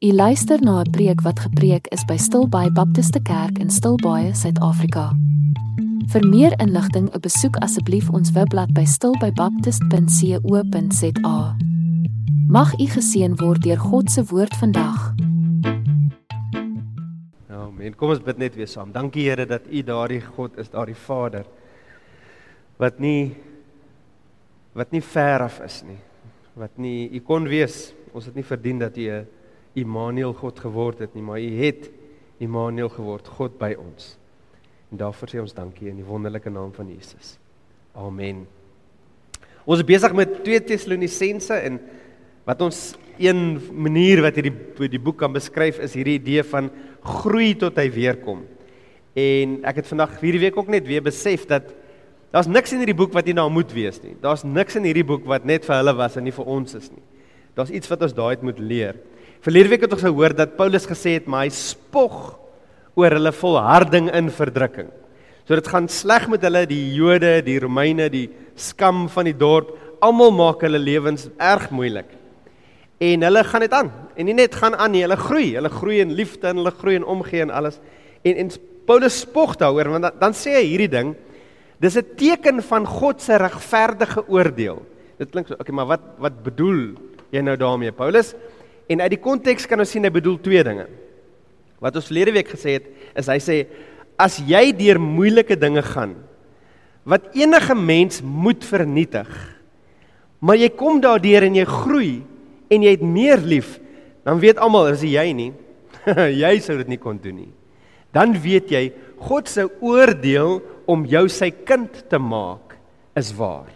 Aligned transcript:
U 0.00 0.12
luister 0.12 0.62
na 0.62 0.80
'n 0.80 0.90
preek 0.90 1.20
wat 1.20 1.40
gepreek 1.40 1.86
is 1.86 2.04
by 2.04 2.16
Stilbaai 2.16 2.72
Baptiste 2.72 3.22
Kerk 3.22 3.58
in 3.58 3.70
Stilbaai, 3.70 4.34
Suid-Afrika. 4.34 5.16
Vir 6.06 6.28
meer 6.28 6.60
inligting, 6.60 7.20
besoek 7.20 7.56
asseblief 7.56 8.10
ons 8.10 8.32
webblad 8.32 8.72
by 8.72 8.84
stilbaibaptist.co.za. 8.84 11.56
Mag 12.48 12.78
u 12.78 12.86
geseën 12.86 13.36
word 13.36 13.62
deur 13.62 13.78
God 13.78 14.10
se 14.10 14.24
woord 14.24 14.56
vandag. 14.56 15.14
Amen. 17.48 17.96
Kom 17.96 18.08
ons 18.08 18.22
bid 18.22 18.38
net 18.38 18.54
weer 18.54 18.68
saam. 18.68 18.92
Dankie 18.92 19.28
Here 19.28 19.46
dat 19.46 19.62
U 19.70 19.82
daardie 19.82 20.20
God 20.20 20.58
is, 20.58 20.70
daardie 20.70 20.96
Vader 20.96 21.44
wat 22.76 22.98
nie 22.98 23.36
wat 24.72 24.90
nie 24.90 25.02
ver 25.02 25.40
af 25.40 25.60
is 25.60 25.82
nie. 25.82 25.98
Wat 26.54 26.76
nie 26.76 27.10
U 27.12 27.20
kon 27.20 27.48
wees. 27.48 27.94
Ons 28.12 28.24
het 28.24 28.34
nie 28.34 28.44
verdien 28.44 28.78
dat 28.78 28.96
U 28.96 29.10
'n 29.10 29.26
Immanuel 29.78 30.32
God 30.34 30.58
geword 30.58 31.04
het 31.04 31.14
nie, 31.14 31.22
maar 31.22 31.40
U 31.40 31.50
het 31.62 31.90
Immanuel 32.40 32.88
geword, 32.88 33.28
God 33.28 33.58
by 33.60 33.74
ons. 33.78 34.14
En 34.90 34.98
daarvoor 34.98 35.30
sê 35.30 35.42
ons 35.42 35.54
dankie 35.54 35.90
in 35.90 36.00
die 36.00 36.06
wonderlike 36.06 36.50
naam 36.50 36.72
van 36.74 36.88
Jesus. 36.90 37.36
Amen. 37.94 38.46
Ons 39.64 39.82
is 39.82 39.86
besig 39.86 40.14
met 40.16 40.40
2 40.42 40.62
Tessalonisense 40.66 41.54
en 41.54 41.78
wat 42.48 42.62
ons 42.64 42.78
een 43.20 43.60
manier 43.76 44.22
wat 44.24 44.38
hierdie 44.40 44.88
die 44.90 45.02
boek 45.02 45.20
kan 45.20 45.34
beskryf 45.34 45.78
is 45.84 45.94
hierdie 45.98 46.16
idee 46.18 46.42
van 46.48 46.70
groei 47.04 47.52
tot 47.60 47.76
hy 47.78 47.86
weer 47.92 48.16
kom. 48.24 48.46
En 49.18 49.58
ek 49.68 49.82
het 49.82 49.90
vandag 49.90 50.16
hierdie 50.22 50.42
week 50.46 50.56
ook 50.58 50.70
net 50.72 50.86
weer 50.88 51.04
besef 51.04 51.44
dat 51.50 51.68
daar's 52.32 52.48
niks 52.48 52.72
in 52.72 52.80
hierdie 52.82 52.96
boek 52.96 53.12
wat 53.14 53.28
nie 53.28 53.36
nou 53.36 53.46
moet 53.52 53.70
wees 53.76 54.00
nie. 54.02 54.16
Daar's 54.22 54.46
niks 54.46 54.78
in 54.80 54.88
hierdie 54.88 55.06
boek 55.06 55.26
wat 55.28 55.46
net 55.46 55.66
vir 55.68 55.76
hulle 55.76 55.94
was 55.98 56.16
en 56.16 56.26
nie 56.26 56.34
vir 56.34 56.50
ons 56.50 56.78
is 56.78 56.88
nie. 56.90 57.04
Daar's 57.58 57.72
iets 57.74 57.90
wat 57.90 58.06
ons 58.06 58.16
daai 58.16 58.40
moet 58.46 58.58
leer. 58.62 58.98
Verlede 59.40 59.70
week 59.72 59.86
het 59.86 59.94
ons 59.96 60.04
gehoor 60.04 60.34
dat 60.36 60.58
Paulus 60.58 60.84
gesê 60.84 61.14
het 61.16 61.28
maar 61.30 61.46
hy 61.46 61.52
spog 61.56 62.34
oor 62.98 63.14
hulle 63.16 63.32
volharding 63.32 64.10
in 64.12 64.28
verdrukking. 64.36 64.90
So 65.48 65.56
dit 65.56 65.70
gaan 65.72 65.88
sleg 65.88 66.26
met 66.28 66.44
hulle, 66.44 66.66
die 66.68 66.92
Jode, 66.92 67.38
die 67.46 67.56
Romeine, 67.62 68.10
die 68.12 68.26
skam 68.60 69.06
van 69.08 69.30
die 69.30 69.36
dorp, 69.36 69.72
almal 70.04 70.34
maak 70.36 70.60
hulle 70.66 70.80
lewens 70.80 71.30
erg 71.40 71.70
moeilik. 71.72 72.12
En 73.00 73.24
hulle 73.24 73.44
gaan 73.48 73.64
dit 73.64 73.78
aan. 73.78 73.88
En 74.12 74.28
nie 74.28 74.36
net 74.36 74.60
gaan 74.60 74.76
aan 74.76 74.92
nie, 74.92 75.06
hulle 75.06 75.16
groei. 75.16 75.48
Hulle 75.56 75.72
groei 75.72 76.02
in 76.04 76.14
liefde 76.18 76.52
en 76.52 76.60
hulle 76.60 76.76
groei 76.76 76.98
in 77.00 77.08
omgee 77.08 77.40
en 77.46 77.56
alles. 77.62 77.80
En 78.20 78.44
en 78.44 78.52
Paulus 78.84 79.22
spog 79.24 79.56
daaroor 79.56 79.94
want 79.94 80.04
dan, 80.10 80.20
dan 80.20 80.36
sê 80.36 80.58
hy 80.58 80.64
hierdie 80.68 80.92
ding, 80.92 81.14
dis 81.80 81.96
'n 81.96 82.16
teken 82.16 82.60
van 82.60 82.84
God 82.84 83.22
se 83.22 83.36
regverdige 83.40 84.28
oordeel. 84.28 84.84
Dit 85.16 85.30
klink 85.30 85.48
so, 85.48 85.54
okay, 85.54 85.72
maar 85.74 85.86
wat 85.86 86.04
wat 86.18 86.42
bedoel 86.42 86.92
jy 87.32 87.40
nou 87.40 87.56
daarmee, 87.56 87.92
Paulus? 87.92 88.34
En 88.90 89.04
uit 89.04 89.12
die 89.14 89.22
konteks 89.22 89.68
kan 89.70 89.80
ons 89.82 89.92
sien 89.92 90.04
hy 90.06 90.10
bedoel 90.12 90.40
twee 90.42 90.62
dinge. 90.66 90.88
Wat 91.80 91.96
ons 91.96 92.08
verlede 92.10 92.34
week 92.34 92.50
gesê 92.50 92.76
het, 92.78 92.90
is 93.16 93.30
hy 93.30 93.38
sê 93.42 93.58
as 94.20 94.36
jy 94.44 94.66
deur 94.76 95.00
moeilike 95.00 95.56
dinge 95.56 95.84
gaan 95.86 96.18
wat 97.08 97.30
enige 97.32 97.74
mens 97.74 98.20
moet 98.20 98.60
vernietig, 98.68 99.30
maar 100.44 100.58
jy 100.60 100.68
kom 100.76 100.98
daardeur 101.00 101.46
en 101.46 101.56
jy 101.56 101.64
groei 101.64 102.10
en 102.70 102.84
jy 102.84 102.92
het 102.92 103.02
meer 103.02 103.40
lief, 103.40 103.78
dan 104.28 104.38
weet 104.42 104.60
almal 104.60 104.90
as 104.92 105.00
jy 105.02 105.24
nie, 105.34 105.48
jy 106.42 106.52
sou 106.60 106.76
dit 106.82 106.92
nie 106.92 107.00
kon 107.00 107.16
doen 107.18 107.38
nie. 107.40 107.52
Dan 108.12 108.34
weet 108.36 108.68
jy 108.74 108.84
God 109.24 109.48
se 109.48 109.64
oordeel 109.80 110.60
om 110.90 111.06
jou 111.08 111.24
sy 111.32 111.48
kind 111.50 112.02
te 112.12 112.20
maak 112.20 112.76
is 113.18 113.32
waar. 113.36 113.68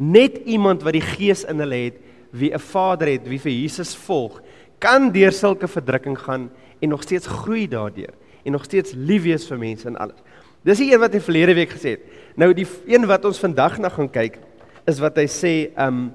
Net 0.00 0.40
iemand 0.48 0.84
wat 0.86 0.96
die 0.96 1.04
gees 1.04 1.44
in 1.48 1.60
hulle 1.62 1.82
het, 1.86 2.00
wie 2.30 2.52
'n 2.52 2.58
Vader 2.58 3.08
het, 3.08 3.28
wie 3.28 3.40
vir 3.40 3.52
Jesus 3.52 3.96
volg, 3.96 4.40
kan 4.78 5.12
deur 5.12 5.32
sulke 5.32 5.68
verdrukking 5.68 6.18
gaan 6.18 6.50
en 6.80 6.88
nog 6.88 7.02
steeds 7.02 7.26
groei 7.26 7.68
daardeur 7.68 8.14
en 8.44 8.52
nog 8.52 8.64
steeds 8.64 8.92
lief 8.94 9.22
wees 9.22 9.46
vir 9.46 9.58
mense 9.58 9.86
en 9.86 9.96
alles. 9.96 10.20
Dis 10.62 10.78
die 10.78 10.92
een 10.92 11.00
wat 11.00 11.14
hy 11.14 11.20
verlede 11.20 11.54
week 11.54 11.70
gesê 11.70 11.96
het. 11.96 12.04
Nou 12.36 12.52
die 12.54 12.66
een 12.86 13.06
wat 13.06 13.24
ons 13.24 13.38
vandag 13.38 13.78
na 13.78 13.88
gaan 13.88 14.10
kyk 14.10 14.38
is 14.86 15.00
wat 15.02 15.16
hy 15.16 15.26
sê, 15.26 15.54
um 15.78 16.12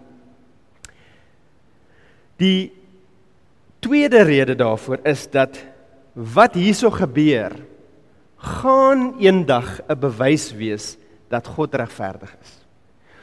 die 2.42 2.72
tweede 3.80 4.24
rede 4.24 4.56
daarvoor 4.56 5.04
is 5.04 5.28
dat 5.32 5.60
wat 6.14 6.56
hierso 6.58 6.90
gebeur 6.92 7.54
gaan 8.42 9.20
eendag 9.20 9.82
'n 9.88 10.00
bewys 10.00 10.52
wees 10.54 10.98
dat 11.30 11.48
God 11.48 11.76
regverdig 11.76 12.36
is. 12.42 12.60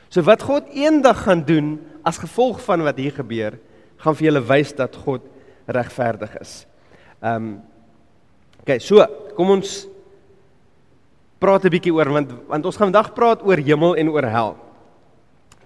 So 0.08 0.22
wat 0.22 0.42
God 0.42 0.68
eendag 0.72 1.22
gaan 1.22 1.44
doen 1.44 1.80
as 2.08 2.20
gevolg 2.20 2.60
van 2.64 2.82
wat 2.86 3.00
hier 3.00 3.12
gebeur, 3.12 3.58
gaan 4.00 4.16
vir 4.16 4.30
julle 4.30 4.44
wys 4.48 4.72
dat 4.78 4.96
God 5.04 5.24
regverdig 5.68 6.38
is. 6.40 6.62
Ehm 7.20 7.34
um, 7.36 7.50
OK, 8.68 8.74
so, 8.84 9.00
kom 9.36 9.54
ons 9.54 9.86
praat 11.40 11.64
'n 11.64 11.72
bietjie 11.72 11.94
oor 11.94 12.10
want 12.12 12.32
want 12.50 12.64
ons 12.66 12.76
gaan 12.76 12.90
vandag 12.90 13.14
praat 13.14 13.42
oor 13.46 13.56
hemel 13.56 13.96
en 13.96 14.08
oor 14.12 14.26
hel. 14.28 14.56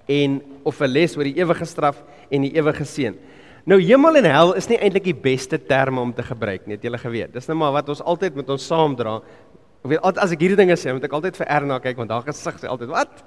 En 0.06 0.42
of 0.62 0.81
'n 0.81 0.92
les 0.92 1.16
oor 1.16 1.25
die 1.25 1.38
ewige 1.41 1.64
straf 1.64 2.02
en 2.31 2.42
die 2.42 2.54
ewige 2.54 2.84
seën. 2.84 3.16
Nou 3.64 3.81
hemel 3.81 4.16
en 4.16 4.25
hel 4.25 4.54
is 4.54 4.69
nie 4.69 4.78
eintlik 4.78 5.04
die 5.04 5.14
beste 5.14 5.58
terme 5.58 6.00
om 6.00 6.12
te 6.12 6.22
gebruik 6.22 6.66
nie, 6.66 6.75
het 6.75 6.82
julle 6.82 6.98
geweet. 6.98 7.32
Dis 7.32 7.48
net 7.48 7.56
maar 7.56 7.72
wat 7.72 7.88
ons 7.88 8.02
altyd 8.02 8.34
met 8.34 8.48
ons 8.50 8.66
saamdra. 8.66 9.22
Ek 9.84 9.91
weet 9.91 10.02
altyd 10.02 10.22
as 10.22 10.32
ek 10.32 10.41
hierdie 10.41 10.56
dinge 10.56 10.76
sê, 10.76 10.92
moet 10.92 11.04
ek 11.04 11.12
altyd 11.12 11.36
vir 11.36 11.47
Erna 11.47 11.78
kyk 11.78 11.97
want 11.97 12.10
haar 12.10 12.22
gesig 12.22 12.58
sê 12.60 12.66
altyd, 12.66 12.88
"Wat? 12.88 13.22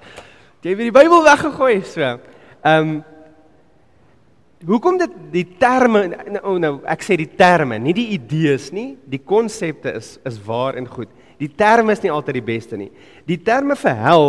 Jy 0.62 0.70
het 0.70 0.78
die 0.78 0.90
Bybel 0.90 1.22
weggegooi." 1.22 1.84
So. 1.84 2.18
Ehm 2.62 2.88
um, 2.88 3.04
Hoekom 4.66 4.96
dit 4.96 5.16
die 5.34 5.44
terme 5.60 6.06
nou 6.32 6.54
nou 6.58 6.70
ek 6.88 7.02
sê 7.04 7.18
die 7.20 7.28
terme, 7.28 7.76
nie 7.78 7.92
die 7.94 8.06
idees 8.16 8.70
nie, 8.72 8.94
die 9.04 9.20
konsepte 9.20 9.92
is 9.98 10.14
is 10.26 10.38
waar 10.46 10.78
en 10.80 10.88
goed. 10.88 11.10
Die 11.36 11.50
terme 11.52 11.92
is 11.92 12.00
nie 12.00 12.10
altyd 12.10 12.38
die 12.38 12.46
beste 12.46 12.78
nie. 12.80 12.88
Die 13.28 13.36
terme 13.36 13.76
vir 13.76 13.98
hel 14.00 14.26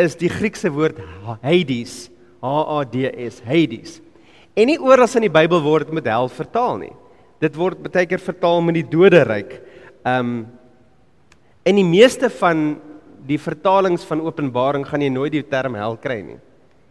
is 0.00 0.18
die 0.18 0.28
Griekse 0.32 0.72
woord 0.74 0.98
Hades, 1.44 2.10
H 2.42 2.50
A 2.50 2.82
D 2.82 3.06
S, 3.28 3.38
Hades. 3.46 4.00
En 4.58 4.66
nie 4.66 4.78
oral 4.82 5.08
in 5.20 5.28
die 5.28 5.32
Bybel 5.38 5.62
word 5.62 5.86
dit 5.86 6.00
met 6.00 6.10
hel 6.10 6.28
vertaal 6.34 6.82
nie. 6.82 6.92
Dit 7.40 7.54
word 7.56 7.78
baie 7.86 8.08
keer 8.10 8.20
vertaal 8.20 8.60
met 8.66 8.80
die 8.80 8.88
doderyk. 8.90 9.60
Um 10.04 10.48
in 11.64 11.76
die 11.78 11.86
meeste 11.86 12.30
van 12.40 12.80
die 13.28 13.38
vertalings 13.38 14.02
van 14.08 14.22
Openbaring 14.24 14.82
gaan 14.88 15.04
jy 15.04 15.10
nooit 15.12 15.32
die 15.36 15.46
term 15.46 15.76
hel 15.78 15.94
kry 16.00 16.22
nie. 16.24 16.40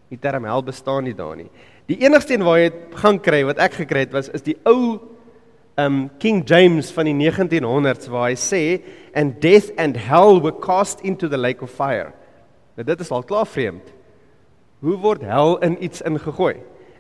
Die 0.10 0.18
term 0.18 0.46
hel 0.50 0.64
bestaan 0.66 1.06
nie 1.06 1.14
daar 1.14 1.36
nie. 1.38 1.50
Die 1.90 2.00
enigste 2.02 2.34
een 2.34 2.46
waar 2.46 2.60
jy 2.60 2.70
gaan 3.02 3.20
kry 3.22 3.44
wat 3.46 3.62
ek 3.62 3.80
gekry 3.84 4.06
het 4.08 4.14
was 4.14 4.30
is 4.34 4.46
die 4.46 4.58
ou 4.70 4.98
um 5.80 6.10
King 6.20 6.42
James 6.50 6.90
van 6.92 7.08
die 7.08 7.16
1900s 7.16 8.10
waar 8.12 8.30
hy 8.30 8.38
sê 8.38 8.64
and 9.18 9.40
death 9.42 9.70
and 9.78 9.98
hell 9.98 10.42
were 10.42 10.56
cast 10.56 11.02
into 11.06 11.30
the 11.30 11.38
lake 11.38 11.64
of 11.66 11.72
fire. 11.72 12.12
Nou 12.78 12.86
dit 12.86 13.06
is 13.06 13.12
al 13.14 13.24
klaar 13.24 13.48
vreemd. 13.48 13.94
Hoe 14.82 14.98
word 14.98 15.24
hel 15.28 15.58
in 15.66 15.78
iets 15.84 16.02
ingegooi? 16.02 16.58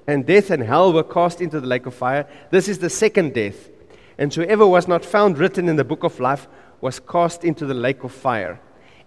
And 0.09 0.25
death 0.27 0.49
and 0.51 0.65
hell 0.65 0.93
were 0.93 1.05
cast 1.05 1.41
into 1.41 1.59
the 1.61 1.67
lake 1.67 1.87
of 1.87 1.95
fire. 1.95 2.25
This 2.51 2.67
is 2.67 2.79
the 2.79 2.89
second 2.89 3.33
death. 3.33 3.69
And 4.17 4.33
whoever 4.35 4.67
was 4.67 4.87
not 4.87 5.05
found 5.05 5.37
written 5.37 5.69
in 5.69 5.77
the 5.77 5.85
book 5.85 6.03
of 6.03 6.19
life 6.19 6.47
was 6.81 6.99
cast 6.99 7.43
into 7.43 7.65
the 7.65 7.73
lake 7.77 8.03
of 8.03 8.11
fire. 8.11 8.59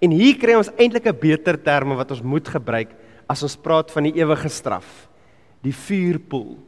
En 0.03 0.11
hier 0.11 0.39
kry 0.41 0.55
ons 0.59 0.71
eintlik 0.79 1.07
'n 1.07 1.19
beter 1.21 1.57
term 1.63 1.95
wat 1.97 2.11
ons 2.11 2.23
moet 2.23 2.49
gebruik 2.49 2.91
as 3.33 3.43
ons 3.47 3.57
praat 3.57 3.91
van 3.95 4.09
die 4.09 4.15
ewige 4.21 4.51
straf 4.53 5.09
die 5.65 5.75
vuurpoel 5.75 6.59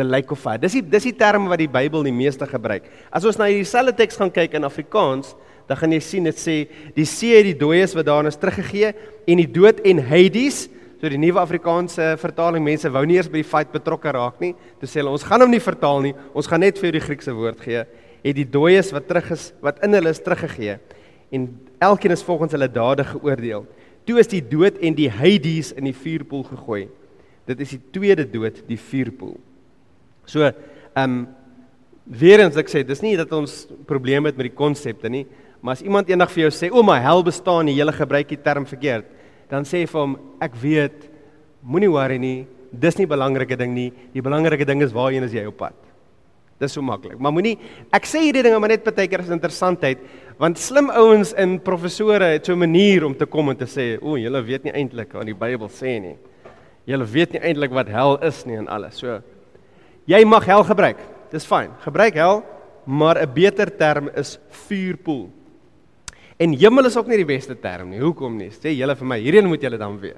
the 0.00 0.06
lake 0.06 0.32
of 0.32 0.40
fire. 0.40 0.60
Dis 0.62 0.78
die 0.78 0.84
dis 0.86 1.10
die 1.10 1.16
term 1.16 1.50
wat 1.50 1.60
die 1.60 1.68
Bybel 1.68 2.06
die 2.06 2.14
meeste 2.14 2.46
gebruik. 2.48 2.86
As 3.12 3.26
ons 3.28 3.36
na 3.36 3.50
hierdie 3.50 3.68
selfde 3.68 3.92
teks 3.98 4.16
gaan 4.16 4.32
kyk 4.32 4.56
in 4.56 4.64
Afrikaans 4.64 5.34
dan 5.68 5.78
gaan 5.78 5.92
jy 5.94 6.00
sien 6.02 6.26
dit 6.26 6.38
sê 6.40 6.54
die 6.96 7.06
see 7.06 7.36
het 7.36 7.46
die 7.46 7.58
dooies 7.58 7.92
wat 7.94 8.08
daarin 8.08 8.30
is 8.30 8.38
teruggegee 8.40 8.88
en 8.90 9.42
die 9.42 9.50
dood 9.50 9.82
en 9.86 10.00
Hades 10.08 10.64
so 10.98 11.08
die 11.08 11.20
nuwe 11.20 11.38
Afrikaanse 11.42 12.14
vertaling 12.20 12.64
mense 12.64 12.90
wou 12.92 13.04
nie 13.06 13.18
eers 13.20 13.28
by 13.30 13.38
die 13.40 13.46
fight 13.46 13.70
betrokke 13.72 14.12
raak 14.16 14.40
nie. 14.42 14.54
Toe 14.80 14.88
sê 14.90 15.00
hulle 15.00 15.12
ons 15.14 15.26
gaan 15.26 15.44
hom 15.44 15.52
nie 15.52 15.62
vertaal 15.62 16.02
nie. 16.04 16.14
Ons 16.36 16.48
gaan 16.50 16.64
net 16.64 16.80
vir 16.80 16.96
die 16.96 17.04
Griekse 17.04 17.34
woord 17.36 17.60
gee. 17.64 17.84
Het 18.24 18.36
die 18.36 18.48
dooies 18.56 18.90
wat 18.92 19.06
terug 19.08 19.30
is 19.36 19.50
wat 19.64 19.80
in 19.86 19.96
hulle 19.96 20.12
is 20.12 20.20
teruggegee. 20.24 20.78
En 21.32 21.46
elkeen 21.80 22.16
is 22.16 22.24
volgens 22.26 22.56
hulle 22.56 22.68
dade 22.72 23.06
geoordeel 23.12 23.64
toe 24.10 24.18
is 24.18 24.30
die 24.30 24.42
dood 24.42 24.80
en 24.82 24.98
die 24.98 25.08
Hades 25.10 25.70
in 25.78 25.86
die 25.86 25.96
vuurpoel 25.96 26.42
gegooi 26.50 26.88
Dit 27.50 27.64
is 27.64 27.74
die 27.74 27.82
tweede 27.94 28.26
dood, 28.30 28.60
die 28.68 28.78
vuurpoel. 28.78 29.36
So, 30.28 30.46
ehm 30.46 31.04
um, 31.04 31.20
weer 32.10 32.40
eens 32.42 32.56
ek 32.58 32.70
sê, 32.70 32.80
dis 32.82 33.02
nie 33.04 33.12
dat 33.18 33.30
ons 33.36 33.68
probleme 33.86 34.30
het 34.30 34.38
met 34.38 34.48
die 34.48 34.56
konsepte 34.58 35.10
nie, 35.12 35.22
maar 35.62 35.76
as 35.76 35.84
iemand 35.84 36.08
eendag 36.10 36.32
vir 36.32 36.48
jou 36.48 36.50
sê, 36.50 36.70
"O, 36.72 36.82
maar 36.82 37.02
hel 37.02 37.22
bestaan 37.22 37.66
nie, 37.66 37.76
jy 37.76 37.86
gebruik 37.92 38.28
die 38.28 38.42
term 38.42 38.66
verkeerd." 38.66 39.04
Dan 39.48 39.62
sê 39.62 39.86
vir 39.86 40.00
hom, 40.00 40.18
"Ek 40.40 40.54
weet, 40.54 41.10
moenie 41.62 41.90
worry 41.90 42.18
nie, 42.18 42.46
dis 42.72 42.98
nie 42.98 43.06
belangrike 43.06 43.56
ding 43.56 43.74
nie. 43.74 43.92
Die 44.12 44.22
belangrike 44.22 44.66
ding 44.66 44.82
is 44.82 44.92
waarheen 44.92 45.24
is 45.24 45.32
jy 45.32 45.46
op 45.46 45.56
pad." 45.56 45.74
Dis 46.58 46.72
so 46.72 46.82
maklik. 46.82 47.18
Maar 47.18 47.32
moenie 47.32 47.58
ek 47.92 48.04
sê 48.04 48.20
hierdie 48.20 48.42
dinge 48.42 48.58
maar 48.60 48.68
net 48.68 48.84
partykeer 48.84 49.20
is 49.20 49.30
interessantheid, 49.30 49.98
want 50.40 50.58
slim 50.58 50.88
ouens 50.88 51.34
en 51.36 51.58
professore 51.60 52.24
het 52.24 52.46
so 52.46 52.54
'n 52.54 52.58
manier 52.58 53.04
om 53.04 53.14
te 53.14 53.26
kom 53.26 53.50
en 53.50 53.56
te 53.56 53.66
sê, 53.66 53.98
"O, 54.02 54.16
julle 54.16 54.42
weet 54.42 54.64
nie 54.64 54.72
eintlik 54.72 55.12
wat 55.12 55.26
die 55.26 55.34
Bybel 55.34 55.68
sê 55.68 56.00
nie." 56.00 56.16
Julle 56.86 57.04
weet 57.04 57.32
nie 57.32 57.40
eintlik 57.40 57.70
wat 57.70 57.88
hel 57.88 58.18
is 58.24 58.46
nie 58.46 58.56
en 58.56 58.68
alles. 58.68 58.96
So 58.96 59.20
jy 60.06 60.24
mag 60.24 60.46
hel 60.46 60.64
gebruik. 60.64 60.96
Dis 61.30 61.46
fyn. 61.46 61.70
Gebruik 61.84 62.14
hel, 62.14 62.42
maar 62.86 63.18
'n 63.18 63.34
beter 63.34 63.76
term 63.76 64.08
is 64.16 64.38
vuurpoel. 64.48 65.30
En 66.38 66.52
hemel 66.52 66.86
is 66.86 66.96
ook 66.96 67.06
nie 67.06 67.16
die 67.16 67.36
beste 67.36 67.54
term 67.54 67.90
nie. 67.90 68.00
Hoekom 68.00 68.36
nie? 68.36 68.48
Sê 68.48 68.72
julle 68.72 68.96
vir 68.96 69.06
my, 69.06 69.18
hierheen 69.18 69.46
moet 69.46 69.60
julle 69.60 69.78
dan 69.78 70.00
weet. 70.00 70.16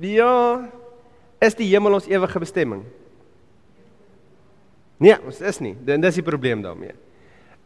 Ja, 0.00 0.70
is 1.40 1.54
die 1.54 1.66
hemel 1.66 1.94
ons 1.94 2.06
ewige 2.06 2.38
bestemming? 2.38 2.84
Nee, 5.02 5.16
ons 5.26 5.40
is 5.42 5.58
nie. 5.62 5.74
Dit 5.82 6.04
is 6.06 6.20
die 6.20 6.26
probleem 6.26 6.62
daarmee. 6.62 6.94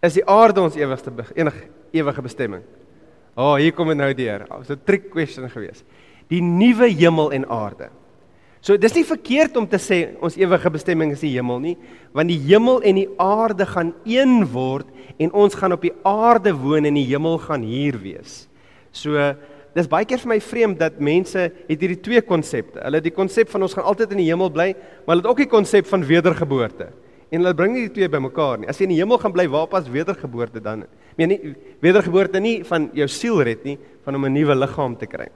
Is 0.05 0.17
die 0.17 0.25
aarde 0.25 0.63
ons 0.65 0.77
ewigste 0.79 1.13
enige 1.35 1.69
ewige 1.97 2.23
bestemming? 2.25 2.65
O, 3.37 3.53
oh, 3.53 3.55
hier 3.61 3.75
kom 3.77 3.91
dit 3.93 3.99
nou 4.01 4.09
deur. 4.17 4.45
Dit 4.45 4.49
was 4.49 4.71
'n 4.71 4.81
trick 4.85 5.11
question 5.11 5.49
geweest. 5.51 5.85
Die 6.29 6.43
nuwe 6.43 6.89
hemel 6.89 7.33
en 7.33 7.49
aarde. 7.49 7.91
So 8.61 8.77
dis 8.77 8.95
nie 8.95 9.05
verkeerd 9.05 9.57
om 9.57 9.67
te 9.69 9.79
sê 9.79 10.17
ons 10.21 10.37
ewige 10.37 10.71
bestemming 10.71 11.13
is 11.13 11.21
die 11.21 11.31
hemel 11.37 11.61
nie, 11.61 11.77
want 12.13 12.29
die 12.29 12.41
hemel 12.49 12.83
en 12.83 12.95
die 12.95 13.09
aarde 13.17 13.67
gaan 13.67 13.95
een 14.05 14.47
word 14.51 14.87
en 15.19 15.33
ons 15.33 15.55
gaan 15.55 15.73
op 15.73 15.83
die 15.83 15.93
aarde 16.03 16.53
woon 16.53 16.85
en 16.85 16.95
die 16.95 17.07
hemel 17.07 17.39
gaan 17.39 17.63
hier 17.63 17.99
wees. 18.03 18.49
So 18.91 19.13
dis 19.75 19.87
baie 19.87 20.05
keer 20.05 20.19
vir 20.19 20.29
my 20.29 20.41
vreemd 20.41 20.79
dat 20.79 20.99
mense 20.99 21.39
het 21.39 21.81
hierdie 21.81 22.01
twee 22.01 22.23
konsepte. 22.23 22.81
Hulle 22.81 22.97
het 22.97 23.05
die 23.05 23.15
konsep 23.15 23.49
van 23.49 23.63
ons 23.63 23.75
gaan 23.75 23.85
altyd 23.85 24.11
in 24.17 24.25
die 24.25 24.31
hemel 24.33 24.51
bly, 24.51 24.73
maar 25.05 25.15
hulle 25.15 25.23
het 25.23 25.31
ook 25.31 25.45
die 25.45 25.53
konsep 25.53 25.87
van 25.87 26.03
wedergeboorte. 26.03 26.89
En 27.31 27.43
hulle 27.43 27.55
bring 27.59 27.75
nie 27.75 27.87
die 27.89 27.95
twee 27.97 28.11
bymekaar 28.11 28.61
nie. 28.63 28.69
As 28.71 28.79
jy 28.79 28.87
in 28.87 28.95
die 28.95 29.01
hemel 29.01 29.19
gaan 29.19 29.35
bly, 29.35 29.49
waar 29.51 29.67
pas 29.71 29.89
wedergeboorte 29.91 30.63
dan? 30.63 30.85
Meen 31.19 31.33
nie 31.33 31.55
wedergeboorte 31.83 32.41
nie 32.43 32.61
van 32.69 32.87
jou 32.95 33.09
siel 33.11 33.41
red 33.47 33.65
nie, 33.67 33.79
van 34.05 34.15
om 34.15 34.27
'n 34.27 34.33
nuwe 34.33 34.55
liggaam 34.55 34.97
te 34.97 35.07
kry. 35.07 35.29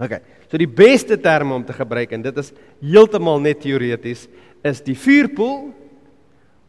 OK. 0.00 0.20
So 0.50 0.58
die 0.58 0.66
beste 0.66 1.16
term 1.20 1.52
om 1.52 1.64
te 1.64 1.72
gebruik 1.72 2.12
en 2.12 2.22
dit 2.22 2.36
is 2.38 2.52
heeltemal 2.80 3.40
net 3.40 3.60
teoreties 3.60 4.28
is 4.64 4.80
die 4.80 4.96
vuurpoel 4.96 5.72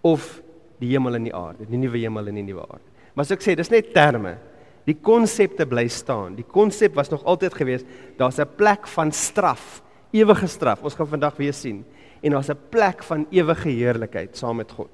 of 0.04 0.42
die 0.80 0.90
hemel 0.90 1.16
en 1.16 1.24
die 1.24 1.36
aarde, 1.36 1.66
die 1.66 1.78
nuwe 1.78 1.98
hemel 1.98 2.28
en 2.28 2.36
die 2.36 2.44
nuwe 2.44 2.62
aarde. 2.62 2.86
Maar 3.16 3.26
as 3.26 3.32
ek 3.32 3.42
sê, 3.42 3.56
dis 3.56 3.72
net 3.72 3.94
terme. 3.94 4.38
Die 4.86 4.98
konsepte 5.02 5.66
bly 5.66 5.88
staan. 5.88 6.36
Die 6.36 6.46
konsep 6.46 6.94
was 6.94 7.10
nog 7.10 7.24
altyd 7.26 7.54
gewees, 7.54 7.86
daar's 8.18 8.40
'n 8.40 8.56
plek 8.58 8.88
van 8.88 9.12
straf, 9.12 9.82
ewige 10.12 10.48
straf. 10.48 10.84
Ons 10.84 10.94
gaan 10.94 11.08
vandag 11.08 11.36
weer 11.38 11.54
sien 11.54 11.84
en 12.26 12.34
daar's 12.34 12.50
'n 12.50 12.58
plek 12.70 13.04
van 13.04 13.28
ewige 13.30 13.70
heerlikheid 13.70 14.38
saam 14.38 14.58
met 14.58 14.72
God. 14.72 14.90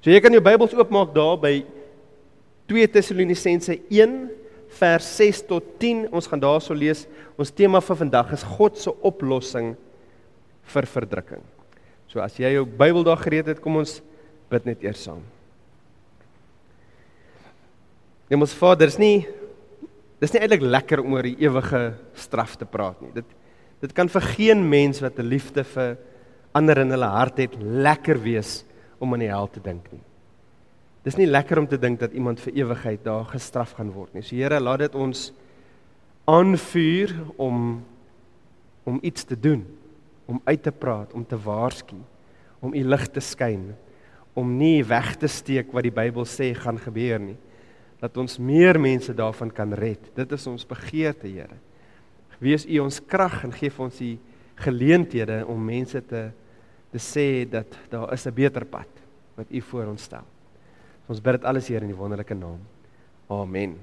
So 0.00 0.10
jy 0.10 0.20
kan 0.20 0.32
jou 0.32 0.40
Bybels 0.40 0.74
oopmaak 0.74 1.14
daar 1.14 1.36
by 1.36 1.64
2 2.66 2.88
Tessalonisense 2.88 3.80
1 3.90 4.30
vers 4.78 5.16
6 5.16 5.42
tot 5.46 5.64
10. 5.78 6.08
Ons 6.12 6.26
gaan 6.26 6.40
daarso 6.40 6.74
lees. 6.74 7.06
Ons 7.36 7.50
tema 7.50 7.80
vir 7.80 7.96
vandag 7.96 8.32
is 8.32 8.42
God 8.42 8.78
se 8.78 8.92
oplossing 9.02 9.76
vir 10.62 10.86
verdrukking. 10.86 11.42
So 12.08 12.20
as 12.20 12.38
jy 12.38 12.54
jou 12.54 12.64
Bybel 12.64 13.04
daar 13.04 13.20
gereed 13.20 13.46
het, 13.46 13.60
kom 13.60 13.76
ons 13.76 14.00
bid 14.50 14.64
net 14.64 14.82
eers 14.82 15.02
saam. 15.02 15.22
Hemels 18.30 18.54
Vader, 18.54 18.86
dis 18.86 18.98
nie 18.98 19.26
dis 20.20 20.32
nie 20.34 20.40
eintlik 20.44 20.62
lekker 20.62 21.00
om 21.00 21.14
oor 21.16 21.24
die 21.24 21.38
ewige 21.40 21.94
straf 22.14 22.56
te 22.60 22.68
praat 22.68 23.00
nie. 23.02 23.12
Dit 23.14 23.26
dit 23.80 23.92
kan 23.96 24.08
vir 24.12 24.20
geen 24.36 24.60
mens 24.68 25.00
wat 25.00 25.18
'n 25.18 25.28
liefde 25.28 25.64
vir 25.64 25.96
ander 26.56 26.82
in 26.82 26.90
hulle 26.94 27.10
hart 27.10 27.38
het 27.42 27.56
lekker 27.60 28.20
wees 28.22 28.60
om 28.98 29.14
aan 29.14 29.24
die 29.24 29.30
hel 29.30 29.48
te 29.50 29.62
dink 29.64 29.86
nie. 29.92 30.02
Dis 31.06 31.16
nie 31.16 31.28
lekker 31.28 31.62
om 31.62 31.68
te 31.68 31.78
dink 31.80 32.00
dat 32.02 32.12
iemand 32.12 32.42
vir 32.44 32.58
ewigheid 32.60 33.04
daar 33.06 33.24
gestraf 33.30 33.72
gaan 33.78 33.92
word 33.94 34.12
nie. 34.14 34.24
So 34.24 34.36
Here, 34.36 34.60
laat 34.60 34.84
dit 34.84 34.98
ons 34.98 35.30
aanvuur 36.28 37.14
om 37.40 37.80
om 38.88 38.96
iets 39.04 39.26
te 39.28 39.36
doen, 39.38 39.60
om 40.26 40.40
uit 40.44 40.62
te 40.64 40.72
praat, 40.72 41.12
om 41.12 41.22
te 41.28 41.36
waarsku, 41.38 41.98
om 42.64 42.72
u 42.74 42.80
lig 42.82 43.04
te 43.12 43.20
skyn, 43.22 43.68
om 44.34 44.56
nie 44.56 44.80
weg 44.88 45.12
te 45.20 45.28
steek 45.30 45.70
wat 45.76 45.84
die 45.84 45.94
Bybel 45.94 46.24
sê 46.26 46.48
gaan 46.56 46.80
gebeur 46.80 47.20
nie. 47.22 47.36
Dat 48.00 48.16
ons 48.18 48.38
meer 48.40 48.80
mense 48.80 49.14
daarvan 49.14 49.52
kan 49.52 49.76
red. 49.76 50.00
Dit 50.16 50.32
is 50.32 50.46
ons 50.48 50.66
begeerte, 50.66 51.28
Here. 51.28 51.60
Wees 52.40 52.64
u 52.64 52.80
ons 52.80 53.02
krag 53.04 53.44
en 53.44 53.52
gee 53.52 53.70
ons 53.76 54.00
die 54.00 54.16
geleenthede 54.64 55.42
om 55.46 55.60
mense 55.64 56.00
te 56.08 56.30
te 56.90 56.98
sê 56.98 57.48
dat 57.50 57.66
daar 57.90 58.12
is 58.12 58.26
'n 58.26 58.34
beter 58.34 58.64
pad 58.64 58.88
wat 59.36 59.46
U 59.50 59.60
voor 59.60 59.86
ons 59.86 60.02
stel. 60.02 60.24
Ons 61.08 61.20
bid 61.20 61.32
dit 61.32 61.44
alles 61.44 61.68
hier 61.68 61.82
in 61.82 61.88
die 61.88 61.96
wonderlike 61.96 62.34
naam. 62.34 62.60
Amen. 63.28 63.76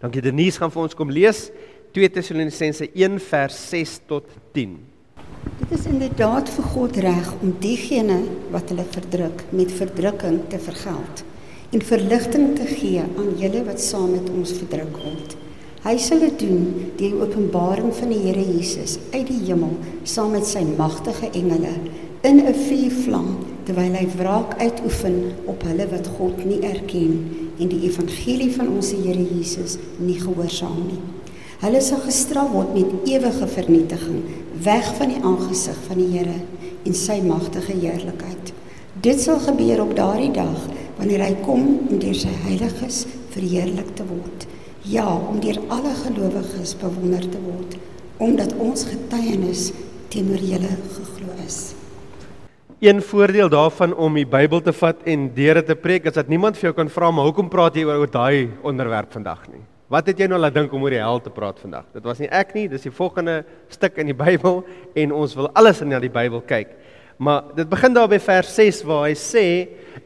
Dankie 0.00 0.22
Denise 0.22 0.58
gaan 0.58 0.70
vir 0.70 0.82
ons 0.82 0.94
kom 0.94 1.10
lees 1.10 1.50
2 1.92 2.10
Tessalonisense 2.10 2.90
1 2.94 3.18
vers 3.18 3.70
6 3.70 4.00
tot 4.06 4.24
10. 4.52 4.78
Dit 5.58 5.72
is 5.78 5.86
inderdaad 5.86 6.48
vir 6.48 6.64
God 6.64 6.96
reg 6.96 7.32
om 7.42 7.54
diegene 7.60 8.18
wat 8.50 8.68
hulle 8.68 8.84
verdruk 8.84 9.44
met 9.50 9.72
verdrukking 9.72 10.40
te 10.48 10.58
vergeld 10.58 11.24
en 11.72 11.82
verligting 11.82 12.54
te 12.56 12.66
gee 12.66 13.02
aan 13.02 13.34
julle 13.40 13.64
wat 13.64 13.80
saam 13.80 14.10
met 14.14 14.30
ons 14.30 14.52
verdruk 14.60 14.96
word. 15.02 15.36
Hy 15.78 15.94
sal 16.02 16.18
dit 16.18 16.40
doen 16.42 16.62
deur 16.98 17.12
die 17.12 17.20
openbaring 17.22 17.92
van 17.94 18.10
die 18.10 18.18
Here 18.24 18.42
Jesus 18.42 18.96
uit 19.12 19.28
die 19.28 19.44
hemel 19.46 19.76
saam 20.02 20.32
met 20.34 20.48
sy 20.48 20.64
magtige 20.66 21.28
engele 21.30 21.70
in 22.26 22.40
'n 22.42 22.54
vuurvlam 22.54 23.28
terwyl 23.68 23.94
hy 23.94 24.08
wraak 24.18 24.56
uitoefen 24.58 25.20
op 25.46 25.62
hulle 25.62 25.86
wat 25.92 26.10
God 26.16 26.42
nie 26.44 26.58
erken 26.66 27.14
en 27.60 27.70
die 27.70 27.86
evangelie 27.86 28.50
van 28.56 28.74
ons 28.74 28.90
Here 28.90 29.22
Jesus 29.22 29.78
nie 29.98 30.18
gehoorsaam 30.18 30.82
nie. 30.88 31.00
Hulle 31.62 31.80
sal 31.80 32.02
gestraf 32.02 32.50
word 32.50 32.74
met 32.74 33.08
ewige 33.14 33.46
vernietiging 33.46 34.20
weg 34.62 34.94
van 34.98 35.14
die 35.14 35.22
aangesig 35.22 35.78
van 35.86 36.02
die 36.02 36.10
Here 36.18 36.40
en 36.84 36.94
sy 36.94 37.20
magtige 37.22 37.72
heerlikheid. 37.72 38.52
Dit 39.00 39.20
sal 39.20 39.38
gebeur 39.38 39.82
op 39.82 39.96
daardie 39.96 40.32
dag 40.32 40.68
wanneer 40.98 41.22
hy 41.22 41.34
kom 41.46 41.66
om 41.88 41.98
deur 41.98 42.14
sy 42.14 42.34
heiliges 42.48 43.06
verheerlik 43.30 43.94
te 43.94 44.02
word. 44.02 44.57
Ja, 44.88 45.04
om 45.04 45.36
deur 45.36 45.58
alle 45.68 45.90
gelowiges 46.00 46.70
bewonder 46.80 47.24
te 47.28 47.40
word 47.44 47.74
omdat 48.24 48.54
ons 48.56 48.86
getuienis 48.88 49.66
teenoor 50.10 50.40
julle 50.40 50.70
geglo 50.94 51.34
is. 51.44 51.58
Een 52.80 53.02
voordeel 53.04 53.50
daarvan 53.52 53.92
om 53.94 54.16
die 54.16 54.24
Bybel 54.26 54.62
te 54.64 54.72
vat 54.72 55.04
en 55.04 55.26
deur 55.36 55.60
dit 55.60 55.68
te 55.70 55.76
preek 55.76 56.08
is 56.08 56.16
dat 56.16 56.32
niemand 56.32 56.56
vir 56.56 56.70
jou 56.70 56.72
kan 56.80 56.88
vra 56.94 57.12
maar 57.12 57.28
hoekom 57.28 57.50
praat 57.52 57.76
jy 57.76 57.84
oor 57.84 58.08
daai 58.08 58.48
onderwerp 58.64 59.12
vandag 59.12 59.44
nie. 59.52 59.60
Wat 59.92 60.08
het 60.08 60.24
jy 60.24 60.30
nou 60.32 60.40
laat 60.40 60.56
dink 60.56 60.72
om 60.72 60.88
oor 60.88 60.96
die 60.96 61.04
hel 61.04 61.20
te 61.20 61.34
praat 61.36 61.60
vandag? 61.60 61.84
Dit 61.92 62.08
was 62.08 62.24
nie 62.24 62.32
ek 62.32 62.56
nie, 62.56 62.64
dis 62.72 62.88
die 62.88 62.94
volgende 62.94 63.42
stuk 63.68 64.00
in 64.00 64.08
die 64.08 64.16
Bybel 64.24 64.64
en 64.96 65.16
ons 65.20 65.36
wil 65.36 65.52
alles 65.52 65.84
in 65.84 65.92
na 65.92 66.00
die 66.00 66.12
Bybel 66.16 66.40
kyk. 66.48 66.72
Maar 67.20 67.52
dit 67.60 67.68
begin 67.68 67.92
daar 67.92 68.08
by 68.08 68.22
vers 68.24 68.56
6 68.56 68.82
waar 68.88 69.04
hy 69.10 69.14
sê, 69.20 69.46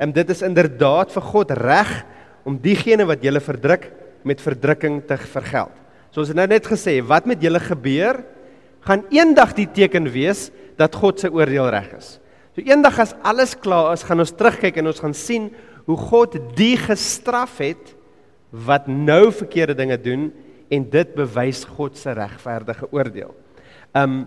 en 0.02 0.11
dit 0.11 0.35
is 0.35 0.42
inderdaad 0.42 1.14
vir 1.14 1.30
God 1.30 1.59
reg 1.62 1.99
om 2.42 2.59
diegene 2.59 3.06
wat 3.06 3.23
julle 3.23 3.38
verdruk 3.38 3.92
met 4.29 4.43
verdrukking 4.43 5.00
te 5.09 5.17
vergeld. 5.17 5.75
So 6.12 6.23
ons 6.23 6.31
het 6.33 6.38
nou 6.38 6.49
net 6.50 6.67
gesê, 6.69 6.99
wat 7.05 7.29
met 7.29 7.41
julle 7.43 7.61
gebeur, 7.62 8.21
gaan 8.85 9.05
eendag 9.14 9.55
die 9.57 9.69
teken 9.71 10.11
wees 10.12 10.50
dat 10.81 10.97
God 10.99 11.23
se 11.23 11.31
oordeel 11.33 11.71
reg 11.73 11.93
is. 11.97 12.17
So 12.52 12.64
eendag 12.67 12.99
as 13.00 13.14
alles 13.25 13.55
klaar 13.57 13.95
is, 13.95 14.05
gaan 14.05 14.21
ons 14.21 14.35
terugkyk 14.37 14.81
en 14.81 14.91
ons 14.91 15.00
gaan 15.00 15.17
sien 15.17 15.50
hoe 15.87 15.97
God 15.99 16.37
die 16.59 16.76
gestraf 16.79 17.57
het 17.62 17.95
wat 18.52 18.88
nou 18.91 19.33
verkeerde 19.33 19.76
dinge 19.79 19.97
doen 20.00 20.29
en 20.73 20.85
dit 20.93 21.14
bewys 21.17 21.64
God 21.76 21.97
se 21.99 22.12
regverdige 22.17 22.88
oordeel. 22.93 23.33
Um 23.97 24.25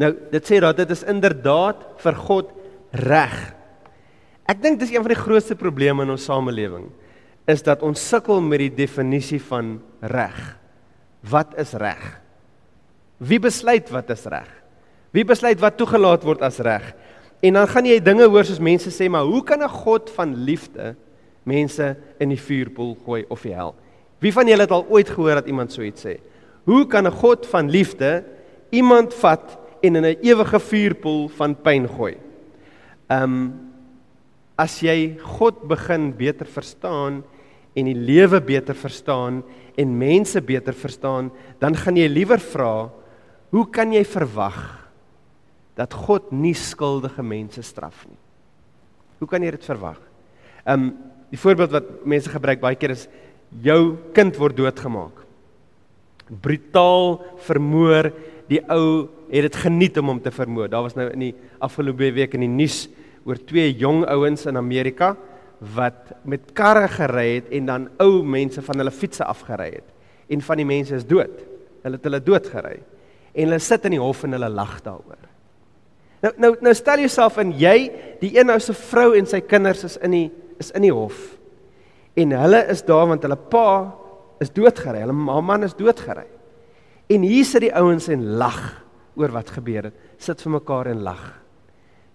nou 0.00 0.14
dit 0.32 0.46
sê 0.48 0.62
dat 0.62 0.78
dit 0.78 0.92
is 0.94 1.02
inderdaad 1.04 1.82
vir 2.00 2.16
God 2.24 2.54
reg. 3.04 3.34
Ek 4.48 4.62
dink 4.62 4.78
dis 4.80 4.94
een 4.94 5.02
van 5.04 5.12
die 5.12 5.18
grootste 5.20 5.58
probleme 5.58 6.06
in 6.06 6.14
ons 6.14 6.24
samelewing 6.30 6.88
is 7.46 7.62
dat 7.62 7.82
ons 7.82 8.08
sukkel 8.08 8.40
met 8.40 8.58
die 8.58 8.74
definisie 8.74 9.40
van 9.42 9.78
reg. 10.00 10.58
Wat 11.30 11.54
is 11.60 11.72
reg? 11.72 12.20
Wie 13.20 13.38
besluit 13.38 13.90
wat 13.92 14.10
is 14.10 14.24
reg? 14.24 14.48
Wie 15.12 15.24
besluit 15.24 15.60
wat 15.60 15.76
toegelaat 15.76 16.24
word 16.24 16.42
as 16.46 16.60
reg? 16.64 16.94
En 17.40 17.56
dan 17.56 17.68
gaan 17.68 17.86
jy 17.88 17.98
dinge 18.04 18.28
hoor 18.28 18.44
soos 18.44 18.60
mense 18.62 18.92
sê, 18.92 19.08
maar 19.08 19.24
hoe 19.24 19.42
kan 19.44 19.62
'n 19.62 19.68
God 19.68 20.10
van 20.10 20.34
liefde 20.44 20.94
mense 21.42 21.96
in 22.18 22.28
die 22.28 22.40
vuurpoel 22.40 22.96
gooi 23.04 23.24
of 23.28 23.42
die 23.42 23.54
hel? 23.54 23.74
Wie 24.20 24.32
van 24.32 24.46
julle 24.46 24.62
het 24.62 24.70
al 24.70 24.86
ooit 24.88 25.08
gehoor 25.08 25.34
dat 25.34 25.46
iemand 25.46 25.72
so 25.72 25.82
iets 25.82 26.06
sê? 26.06 26.20
Hoe 26.64 26.86
kan 26.86 27.06
'n 27.06 27.10
God 27.12 27.46
van 27.46 27.70
liefde 27.70 28.24
iemand 28.70 29.14
vat 29.14 29.58
en 29.80 29.96
in 29.96 30.04
'n 30.04 30.18
ewige 30.20 30.60
vuurpoel 30.60 31.28
van 31.28 31.56
pyn 31.56 31.88
gooi? 31.88 32.16
Ehm 33.08 33.22
um, 33.22 33.69
as 34.60 34.76
jy 34.84 35.16
God 35.38 35.64
begin 35.70 36.10
beter 36.16 36.48
verstaan, 36.48 37.22
en 37.78 37.86
die 37.86 37.96
lewe 37.96 38.40
beter 38.42 38.74
verstaan 38.74 39.40
en 39.78 39.98
mense 39.98 40.40
beter 40.42 40.74
verstaan, 40.76 41.30
dan 41.62 41.76
gaan 41.78 41.98
jy 41.98 42.08
liewer 42.10 42.42
vra, 42.42 42.90
hoe 43.54 43.66
kan 43.72 43.94
jy 43.94 44.02
verwag 44.06 44.58
dat 45.78 45.94
God 45.94 46.32
nie 46.34 46.54
skuldige 46.58 47.22
mense 47.24 47.62
straf 47.64 48.02
nie? 48.08 48.18
Hoe 49.20 49.28
kan 49.30 49.42
jy 49.44 49.52
dit 49.54 49.66
verwag? 49.66 50.00
Um 50.68 50.92
die 51.30 51.38
voorbeeld 51.38 51.70
wat 51.70 51.90
mense 52.10 52.30
gebruik 52.32 52.58
baie 52.58 52.74
keer 52.74 52.90
is 52.96 53.04
jou 53.62 53.94
kind 54.16 54.34
word 54.34 54.56
doodgemaak. 54.58 55.20
Brutaal 56.42 57.20
vermoor 57.46 58.08
die 58.50 58.58
ou 58.66 59.06
het 59.30 59.46
dit 59.46 59.58
geniet 59.62 59.98
om 60.02 60.10
hom 60.10 60.18
te 60.22 60.32
vermoor. 60.34 60.66
Daar 60.66 60.82
was 60.82 60.96
nou 60.98 61.06
in 61.12 61.28
die 61.28 61.34
afgelope 61.62 62.10
week 62.16 62.34
in 62.34 62.48
die 62.48 62.50
nuus 62.50 62.88
oor 63.24 63.38
twee 63.46 63.72
jong 63.78 64.04
ouens 64.08 64.46
in 64.46 64.56
Amerika 64.56 65.14
wat 65.76 66.14
met 66.24 66.52
karre 66.56 66.88
gery 66.88 67.26
het 67.34 67.50
en 67.52 67.66
dan 67.68 67.88
ou 68.00 68.22
mense 68.24 68.62
van 68.64 68.80
hulle 68.80 68.92
fietses 68.94 69.26
afgery 69.26 69.70
het. 69.74 69.88
En 70.30 70.40
van 70.40 70.60
die 70.62 70.68
mense 70.68 70.94
is 70.96 71.06
dood. 71.06 71.42
Hulle 71.82 71.98
het 71.98 72.06
hulle 72.06 72.22
dood 72.24 72.46
gery. 72.48 72.78
En 73.34 73.50
hulle 73.50 73.60
sit 73.62 73.84
in 73.88 73.96
die 73.96 74.00
hof 74.00 74.24
en 74.24 74.36
hulle 74.38 74.48
lag 74.48 74.78
daaroor. 74.84 75.28
Nou 76.20 76.32
nou 76.36 76.52
nou 76.60 76.74
stel 76.76 77.00
jouself 77.04 77.38
in 77.40 77.52
jy, 77.56 77.76
die 78.20 78.34
een 78.36 78.52
ou 78.52 78.58
se 78.60 78.74
vrou 78.76 79.12
en 79.16 79.28
sy 79.28 79.40
kinders 79.44 79.84
is 79.88 79.96
in 80.04 80.16
die 80.16 80.26
is 80.60 80.72
in 80.76 80.84
die 80.84 80.92
hof. 80.92 81.16
En 82.20 82.34
hulle 82.36 82.60
is 82.72 82.82
daar 82.84 83.06
want 83.08 83.24
hulle 83.24 83.38
pa 83.52 83.70
is 84.40 84.52
doodgery. 84.52 85.00
Hulle 85.04 85.16
man 85.16 85.64
is 85.64 85.76
doodgery. 85.76 86.26
En 87.10 87.24
hier 87.26 87.44
sit 87.44 87.64
die 87.66 87.74
ouens 87.74 88.08
en 88.12 88.24
lag 88.40 88.60
oor 89.18 89.32
wat 89.34 89.50
gebeur 89.56 89.88
het. 89.88 90.02
Sit 90.20 90.42
vir 90.44 90.58
mekaar 90.60 90.92
en 90.92 91.02
lag. 91.04 91.39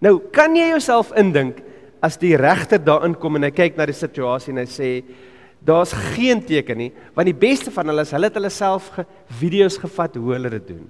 Nou, 0.04 0.18
kan 0.34 0.56
jy 0.58 0.68
jouself 0.74 1.14
indink 1.18 1.62
as 2.04 2.20
die 2.22 2.36
regter 2.38 2.82
daarin 2.82 3.16
kom 3.18 3.38
en 3.40 3.48
hy 3.48 3.54
kyk 3.56 3.80
na 3.80 3.88
die 3.90 3.96
situasie 3.96 4.52
en 4.54 4.62
hy 4.62 4.68
sê 4.70 4.90
daar's 5.66 5.96
geen 6.14 6.44
teken 6.46 6.78
nie, 6.78 6.92
want 7.16 7.30
die 7.30 7.38
beste 7.38 7.72
van 7.74 7.90
hulle 7.90 8.04
is 8.06 8.12
hulle 8.14 8.30
het 8.30 8.38
hulle 8.38 8.52
self 8.54 8.92
ge 8.94 9.06
video's 9.40 9.80
gevat 9.82 10.20
hoe 10.20 10.36
hulle 10.36 10.52
dit 10.58 10.68
doen. 10.76 10.84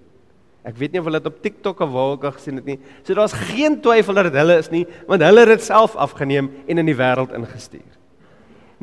Ek 0.66 0.76
weet 0.82 0.96
nie 0.96 1.00
of 1.00 1.08
hulle 1.08 1.22
dit 1.22 1.30
op 1.30 1.38
TikTok 1.46 1.84
of 1.86 1.94
waar 1.94 2.16
ook 2.16 2.26
al 2.26 2.34
gesien 2.36 2.58
het 2.60 2.68
nie. 2.68 2.80
So 3.06 3.16
daar's 3.16 3.38
geen 3.54 3.78
twyfel 3.86 4.18
dat 4.18 4.32
dit 4.32 4.40
hulle 4.42 4.58
is 4.60 4.72
nie, 4.74 4.84
want 5.08 5.24
hulle 5.24 5.46
het 5.46 5.54
dit 5.54 5.68
self 5.68 5.96
afgeneem 5.96 6.50
en 6.66 6.82
in 6.82 6.90
die 6.90 6.98
wêreld 6.98 7.36
ingestuur. 7.38 7.92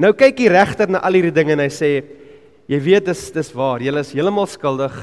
Nou 0.00 0.14
kyk 0.16 0.38
die 0.38 0.48
regter 0.52 0.88
na 0.88 1.02
al 1.04 1.18
hierdie 1.18 1.34
dinge 1.34 1.56
en 1.58 1.66
hy 1.66 1.68
sê 1.74 1.92
jy 2.70 2.78
weet 2.80 3.10
dis 3.10 3.26
dis 3.34 3.52
waar, 3.52 3.82
jy 3.82 3.92
is 3.98 4.14
heeltemal 4.14 4.48
skuldig 4.48 4.94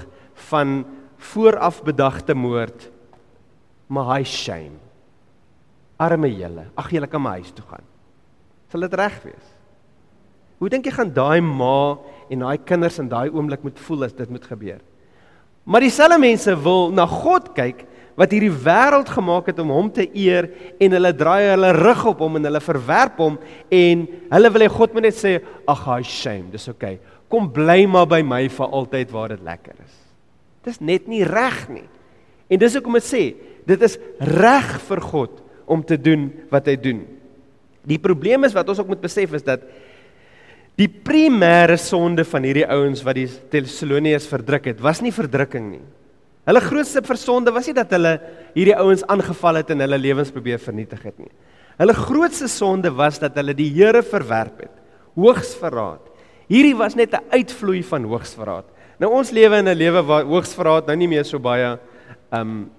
van 0.49 0.79
vooraf 1.29 1.83
bedagte 1.85 2.33
moord. 2.33 2.87
Maar 3.91 4.15
hy 4.15 4.23
shame 4.23 4.88
arme 5.99 6.31
julle. 6.31 6.69
Ag 6.79 6.91
julle 6.95 7.09
kan 7.11 7.23
my 7.23 7.37
huis 7.39 7.51
toe 7.55 7.65
gaan. 7.69 7.85
Sal 8.71 8.85
dit 8.85 8.97
reg 8.99 9.17
wees? 9.25 9.55
Hoe 10.59 10.69
dink 10.71 10.87
jy 10.87 10.93
gaan 10.95 11.11
daai 11.15 11.39
ma 11.43 11.97
en 12.29 12.45
daai 12.45 12.57
kinders 12.67 12.99
in 13.01 13.09
daai 13.11 13.29
oomblik 13.31 13.63
moet 13.63 13.79
voel 13.87 14.07
as 14.07 14.15
dit 14.15 14.31
moet 14.31 14.45
gebeur? 14.45 14.81
Maar 15.69 15.85
dieselfde 15.85 16.19
mense 16.21 16.55
wil 16.63 16.89
na 16.95 17.05
God 17.09 17.51
kyk 17.55 17.85
wat 18.19 18.33
hierdie 18.35 18.51
wêreld 18.51 19.07
gemaak 19.15 19.47
het 19.47 19.59
om 19.63 19.71
hom 19.71 19.89
te 19.95 20.03
eer 20.17 20.49
en 20.81 20.95
hulle 20.97 21.11
draai 21.15 21.53
hulle 21.53 21.69
rug 21.77 22.01
op 22.11 22.23
hom 22.25 22.35
en 22.35 22.49
hulle 22.49 22.61
verwerp 22.63 23.21
hom 23.21 23.37
en 23.71 24.01
hulle 24.33 24.51
wil 24.55 24.65
hê 24.65 24.69
God 24.73 24.95
moet 24.95 25.07
net 25.07 25.15
sê 25.15 25.37
ag 25.71 25.85
hy 25.87 26.01
shame 26.03 26.51
dis 26.51 26.67
okay 26.71 26.97
kom 27.31 27.47
bly 27.53 27.85
maar 27.87 28.09
by 28.11 28.19
my 28.25 28.41
vir 28.51 28.75
altyd 28.75 29.13
waar 29.15 29.31
dit 29.35 29.45
lekker 29.45 29.77
is 29.85 29.95
dis 30.67 30.81
net 30.83 31.07
nie 31.07 31.21
reg 31.27 31.61
nie 31.71 31.85
en 32.49 32.59
dis 32.59 32.75
hoekom 32.75 32.99
ek 32.99 33.07
sê 33.07 33.23
dit 33.69 33.87
is 33.87 33.95
reg 34.19 34.73
vir 34.89 35.03
God 35.05 35.39
om 35.69 35.83
te 35.85 35.97
doen 35.97 36.27
wat 36.51 36.67
hy 36.67 36.75
doen. 36.81 37.03
Die 37.87 37.99
probleem 38.01 38.43
is 38.47 38.55
wat 38.57 38.67
ons 38.69 38.81
ook 38.81 38.91
moet 38.91 39.05
besef 39.05 39.33
is 39.37 39.45
dat 39.45 39.63
die 40.79 40.89
primêre 40.89 41.77
sonde 41.79 42.23
van 42.27 42.45
hierdie 42.47 42.67
ouens 42.67 43.03
wat 43.03 43.17
die 43.17 43.27
Tessaloniërs 43.51 44.29
verdruk 44.31 44.69
het, 44.71 44.83
was 44.83 45.01
nie 45.03 45.11
verdrukking 45.11 45.73
nie. 45.73 45.85
Hulle 46.47 46.61
grootste 46.63 47.03
versonde 47.05 47.51
was 47.53 47.67
nie 47.69 47.75
dat 47.77 47.91
hulle 47.93 48.15
hierdie 48.55 48.77
ouens 48.79 49.03
aangeval 49.11 49.59
het 49.59 49.73
en 49.73 49.83
hulle 49.83 49.99
lewens 50.01 50.31
probeer 50.33 50.61
vernietig 50.61 51.03
het 51.05 51.19
nie. 51.19 51.31
Hulle 51.79 51.95
grootste 51.95 52.49
sonde 52.51 52.91
was 52.95 53.19
dat 53.21 53.37
hulle 53.39 53.53
die 53.55 53.69
Here 53.75 54.01
verwerp 54.03 54.65
het. 54.65 54.73
Hoogsverraad. 55.19 56.01
Hierdie 56.49 56.75
was 56.75 56.95
net 56.95 57.13
'n 57.13 57.23
uitvloei 57.29 57.83
van 57.83 58.03
hoogsverraad. 58.03 58.65
Nou 58.99 59.11
ons 59.11 59.31
lewe 59.31 59.57
in 59.57 59.67
'n 59.67 59.77
lewe 59.77 60.01
waar 60.01 60.23
hoogsverraad 60.23 60.87
nou 60.87 60.95
nie 60.95 61.07
meer 61.07 61.25
so 61.25 61.39
baie 61.39 61.77
um 62.31 62.71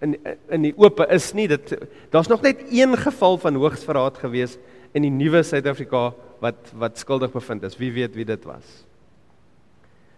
in 0.00 0.16
in 0.48 0.62
die 0.62 0.74
oop 0.76 1.00
is 1.10 1.32
nie 1.36 1.46
dit 1.48 1.74
daar's 2.10 2.28
nog 2.28 2.42
net 2.42 2.62
een 2.72 2.96
geval 2.96 3.38
van 3.38 3.54
hoogsverraad 3.60 4.18
gewees 4.18 4.58
in 4.96 5.04
die 5.06 5.12
nuwe 5.12 5.42
Suid-Afrika 5.42 6.10
wat 6.40 6.72
wat 6.74 6.98
skuldig 6.98 7.32
bevind 7.32 7.62
is. 7.68 7.76
Wie 7.78 7.92
weet 7.92 8.16
wie 8.16 8.24
dit 8.24 8.44
was? 8.48 8.84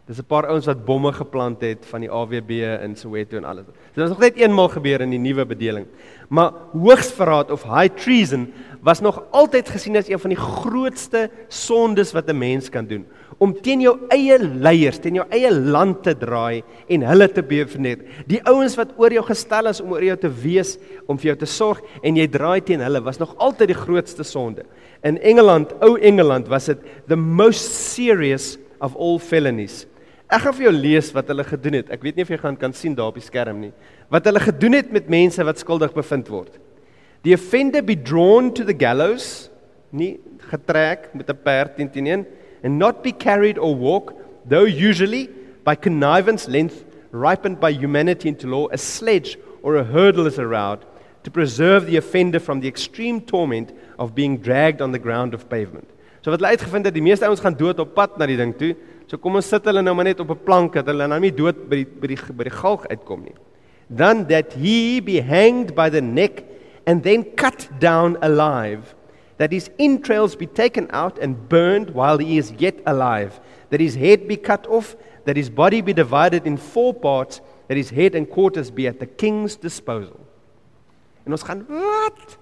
Dis 0.07 0.19
'n 0.19 0.27
paar 0.27 0.47
ouens 0.47 0.67
wat 0.67 0.85
bomme 0.85 1.13
geplant 1.13 1.61
het 1.61 1.87
van 1.87 2.01
die 2.01 2.11
AWB 2.11 2.51
in 2.83 2.97
Soweto 2.97 3.37
en 3.37 3.45
alles. 3.45 3.65
Dit 3.67 4.03
was 4.03 4.09
nog 4.09 4.19
net 4.19 4.37
eenmaal 4.37 4.69
gebeur 4.69 5.01
in 5.01 5.11
die 5.11 5.19
nuwe 5.19 5.47
bedeling. 5.47 5.87
Maar 6.29 6.53
hoogsverraad 6.73 7.51
of 7.51 7.63
high 7.63 7.95
treason 7.95 8.53
was 8.81 9.01
nog 9.01 9.23
altyd 9.31 9.69
gesien 9.69 9.97
as 9.97 10.09
een 10.09 10.19
van 10.19 10.31
die 10.31 10.39
grootste 10.39 11.31
sondes 11.49 12.13
wat 12.13 12.29
'n 12.29 12.39
mens 12.39 12.69
kan 12.69 12.87
doen 12.87 13.07
om 13.43 13.51
teen 13.59 13.83
jou 13.83 13.97
eie 14.15 14.37
leiers, 14.39 15.01
teen 15.03 15.19
jou 15.19 15.25
eie 15.35 15.51
land 15.51 15.99
te 16.07 16.15
draai 16.15 16.63
en 16.95 17.05
hulle 17.09 17.27
te 17.35 17.43
bevernet. 17.43 18.05
Die 18.31 18.39
ouens 18.47 18.77
wat 18.79 18.93
oor 19.01 19.15
jou 19.15 19.25
gestel 19.27 19.71
is 19.73 19.81
om 19.83 19.95
oor 19.97 20.05
jou 20.07 20.17
te 20.23 20.31
wees, 20.45 20.77
om 21.11 21.19
vir 21.19 21.33
jou 21.33 21.39
te 21.41 21.49
sorg 21.51 21.81
en 22.07 22.19
jy 22.21 22.29
draai 22.31 22.61
teen 22.63 22.85
hulle 22.85 23.03
was 23.03 23.19
nog 23.19 23.35
altyd 23.43 23.73
die 23.73 23.79
grootste 23.81 24.27
sonde. 24.27 24.63
In 25.03 25.19
Engeland, 25.19 25.73
ou 25.83 25.97
Engeland, 25.99 26.47
was 26.53 26.71
dit 26.71 26.85
the 27.11 27.19
most 27.19 27.75
serious 27.95 28.55
of 28.83 28.95
all 28.95 29.19
felonies. 29.19 29.89
Ek 30.33 30.45
gaan 30.45 30.55
vir 30.57 30.69
jou 30.69 30.75
lees 30.77 31.11
wat 31.13 31.33
hulle 31.33 31.45
gedoen 31.45 31.81
het. 31.81 31.91
Ek 31.93 32.05
weet 32.07 32.17
nie 32.17 32.25
of 32.25 32.31
jy 32.31 32.39
gaan 32.41 32.59
kan 32.61 32.73
sien 32.77 32.95
daar 32.97 33.11
op 33.11 33.19
die 33.19 33.25
skerm 33.27 33.59
nie. 33.65 33.73
Wat 34.13 34.29
hulle 34.31 34.41
gedoen 34.41 34.79
het 34.79 34.95
met 34.95 35.11
mense 35.11 35.43
wat 35.45 35.59
skuldig 35.61 35.93
bevind 35.97 36.31
word. 36.31 36.55
The 37.27 37.35
offender 37.35 37.83
be 37.83 37.99
drawn 37.99 38.53
to 38.55 38.65
the 38.67 38.75
gallows, 38.75 39.51
nie 39.93 40.21
getrek 40.49 41.11
met 41.13 41.29
'n 41.29 41.43
perd 41.43 41.77
teen 41.77 41.91
teen 41.91 42.07
een 42.07 42.25
and 42.63 42.79
not 42.79 43.03
be 43.03 43.13
carried 43.13 43.59
or 43.59 43.75
walk, 43.75 44.15
though 44.45 44.65
usually 44.65 45.29
by 45.65 45.75
connivance 45.75 46.49
length 46.49 46.85
ripened 47.11 47.61
by 47.61 47.71
humanity 47.71 48.29
into 48.29 48.47
law, 48.47 48.69
a 48.73 48.79
sledge 48.79 49.39
or 49.63 49.77
a 49.77 49.85
hurdle 49.85 50.27
is 50.27 50.39
allowed 50.39 50.85
to 51.23 51.31
preserve 51.31 51.87
the 51.87 51.97
offender 51.97 52.41
from 52.41 52.61
the 52.61 52.69
extreme 52.69 53.21
torment 53.21 53.73
of 53.99 54.15
being 54.15 54.39
dragged 54.39 54.81
on 54.83 54.93
the 54.93 54.99
ground 54.99 55.35
of 55.35 55.49
pavement. 55.49 55.89
So 56.23 56.31
wat 56.31 56.41
hulle 56.41 56.55
uitgevind 56.55 56.87
het, 56.87 56.95
die 56.95 57.03
meeste 57.03 57.27
ouens 57.27 57.43
gaan 57.43 57.57
dood 57.59 57.81
op 57.83 57.95
pad 57.97 58.15
na 58.19 58.29
die 58.31 58.39
ding 58.39 58.55
toe. 58.59 58.73
So 59.11 59.19
kom 59.19 59.39
ons 59.39 59.49
sit 59.51 59.67
hulle 59.67 59.83
nou 59.83 59.95
maar 59.99 60.07
net 60.07 60.21
op 60.23 60.31
'n 60.31 60.45
plank 60.47 60.75
dat 60.79 60.87
hulle 60.87 61.07
nou 61.07 61.19
nie 61.21 61.35
dood 61.35 61.69
by 61.69 61.83
die 61.83 61.87
by 61.87 62.07
die 62.07 62.19
by 62.39 62.45
die 62.45 62.59
galg 62.63 62.87
uitkom 62.87 63.25
nie. 63.25 63.35
Then 63.91 64.27
that 64.29 64.55
he 64.55 65.01
be 65.01 65.21
hanged 65.21 65.75
by 65.75 65.91
the 65.91 66.01
neck 66.01 66.45
and 66.87 67.03
then 67.03 67.25
cut 67.35 67.69
down 67.79 68.17
alive 68.23 68.95
that 69.43 69.51
his 69.51 69.69
entrails 69.77 70.37
be 70.37 70.47
taken 70.47 70.87
out 70.93 71.19
and 71.19 71.49
burned 71.49 71.91
while 71.91 72.17
he 72.17 72.39
is 72.39 72.53
yet 72.59 72.79
alive, 72.87 73.41
that 73.71 73.81
his 73.81 73.97
head 73.97 74.29
be 74.29 74.37
cut 74.37 74.69
off, 74.69 74.95
that 75.25 75.37
his 75.37 75.51
body 75.51 75.81
be 75.81 75.93
divided 75.93 76.47
in 76.47 76.57
four 76.57 76.95
parts, 76.95 77.41
that 77.67 77.77
his 77.77 77.91
head 77.91 78.15
and 78.15 78.31
quarters 78.31 78.71
be 78.71 78.87
at 78.87 79.01
the 79.01 79.07
king's 79.07 79.57
disposal. 79.57 80.21
En 81.27 81.35
ons 81.35 81.43
gaan 81.43 81.67
wat? 81.67 82.39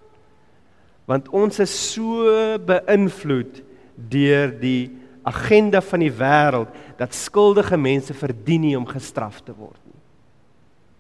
Want 1.09 1.33
ons 1.33 1.63
is 1.65 1.73
so 1.73 2.29
beïnvloed 2.69 3.65
deur 3.97 4.53
die 4.61 4.93
agenda 5.25 5.81
van 5.81 6.05
die 6.05 6.13
wêreld 6.13 6.77
dat 7.01 7.17
skuldige 7.17 7.81
mense 7.81 8.13
verdien 8.13 8.69
nie 8.69 8.77
om 8.77 8.85
gestraf 8.85 9.41
te 9.41 9.57
word 9.57 9.81
nie. 9.89 10.01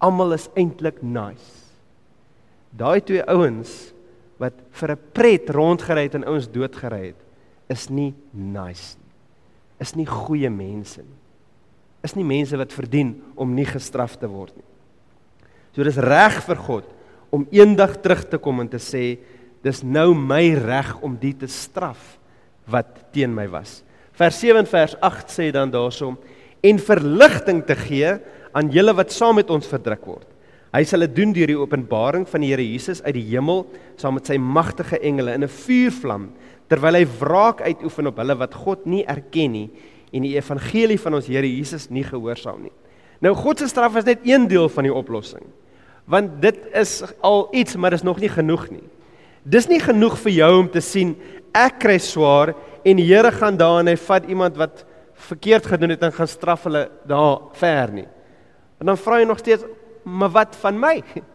Almal 0.00 0.32
is 0.40 0.48
eintlik 0.56 1.04
nice. 1.04 1.68
Daai 2.72 3.04
twee 3.04 3.20
ouens 3.28 3.90
wat 4.40 4.56
vir 4.72 4.92
'n 4.92 5.02
pret 5.12 5.50
rondgery 5.50 6.08
het 6.08 6.14
en 6.14 6.24
ouens 6.24 6.48
doodgery 6.48 7.12
het, 7.12 7.20
is 7.68 7.90
nie 7.90 8.14
nice 8.32 8.96
nie. 8.96 9.12
Is 9.80 9.94
nie 9.94 10.06
goeie 10.06 10.50
mense 10.50 11.02
nie. 11.02 11.20
Is 12.02 12.16
nie 12.16 12.24
mense 12.24 12.56
wat 12.56 12.72
verdien 12.72 13.22
om 13.36 13.54
nie 13.54 13.66
gestraf 13.68 14.16
te 14.18 14.26
word 14.26 14.56
nie. 14.56 14.64
So 15.76 15.84
dis 15.84 16.00
reg 16.00 16.40
vir 16.42 16.56
God 16.56 16.84
om 17.30 17.46
eendag 17.52 18.00
terug 18.02 18.24
te 18.28 18.38
kom 18.38 18.60
en 18.60 18.68
te 18.68 18.80
sê 18.82 19.18
dis 19.62 19.82
nou 19.82 20.14
my 20.14 20.54
reg 20.54 20.96
om 21.04 21.16
die 21.20 21.34
te 21.36 21.46
straf 21.46 22.18
wat 22.66 23.12
teen 23.12 23.34
my 23.34 23.46
was. 23.46 23.82
Vers 24.12 24.40
7 24.40 24.64
en 24.64 24.66
vers 24.66 24.96
8 25.00 25.28
sê 25.28 25.52
dan 25.52 25.70
daarsom 25.70 26.18
en 26.62 26.78
verligting 26.78 27.62
te 27.64 27.76
gee 27.76 28.18
aan 28.52 28.70
julle 28.72 28.94
wat 28.96 29.12
saam 29.14 29.38
met 29.38 29.50
ons 29.50 29.68
verdruk 29.68 30.04
word. 30.04 30.26
Hy 30.70 30.84
sal 30.86 31.02
dit 31.02 31.16
doen 31.16 31.32
deur 31.34 31.50
die 31.50 31.58
openbaring 31.58 32.28
van 32.30 32.44
die 32.44 32.52
Here 32.52 32.62
Jesus 32.62 33.00
uit 33.02 33.16
die 33.16 33.26
hemel 33.32 33.64
saam 33.98 34.14
met 34.18 34.28
sy 34.30 34.36
magtige 34.38 35.00
engele 35.02 35.34
in 35.34 35.42
'n 35.42 35.50
vuurvlam 35.50 36.30
terwyl 36.70 36.94
hy 36.94 37.06
wraak 37.18 37.60
uitoefen 37.60 38.06
op 38.06 38.16
hulle 38.22 38.36
wat 38.38 38.54
God 38.54 38.86
nie 38.86 39.02
erken 39.04 39.52
nie 39.52 39.70
en 40.12 40.22
die 40.22 40.36
evangelie 40.36 40.98
van 40.98 41.14
ons 41.14 41.26
Here 41.26 41.46
Jesus 41.46 41.90
nie 41.90 42.04
gehoorsaam 42.04 42.62
nie. 42.62 42.72
Nou 43.20 43.34
God 43.34 43.58
se 43.58 43.68
straf 43.68 43.96
is 43.96 44.04
net 44.04 44.20
een 44.24 44.46
deel 44.48 44.68
van 44.68 44.84
die 44.84 44.94
oplossing. 44.94 45.44
Want 46.06 46.40
dit 46.42 46.56
is 46.74 47.02
al 47.20 47.48
iets, 47.52 47.76
maar 47.76 47.90
dis 47.90 48.02
nog 48.02 48.20
nie 48.20 48.28
genoeg 48.28 48.70
nie. 48.70 48.86
Dis 49.42 49.68
nie 49.68 49.80
genoeg 49.80 50.18
vir 50.18 50.32
jou 50.32 50.52
om 50.60 50.68
te 50.70 50.80
sien 50.80 51.16
ek 51.52 51.80
kry 51.80 51.98
swaar 51.98 52.54
en 52.84 52.96
die 52.96 53.06
Here 53.06 53.32
gaan 53.32 53.56
daar 53.56 53.80
en 53.80 53.88
hy 53.88 53.96
vat 53.96 54.24
iemand 54.28 54.56
wat 54.56 54.84
verkeerd 55.14 55.66
gedoen 55.66 55.90
het 55.90 56.02
en 56.02 56.12
gaan 56.12 56.28
straf 56.30 56.64
hulle 56.64 56.88
daar 57.06 57.50
ver 57.58 57.92
nie. 57.92 58.06
En 58.80 58.86
dan 58.86 58.96
vra 58.96 59.18
jy 59.20 59.26
nog 59.28 59.38
steeds 59.38 59.64
maar 60.10 60.32
wat 60.34 60.56
van 60.62 60.80
my? 60.80 60.96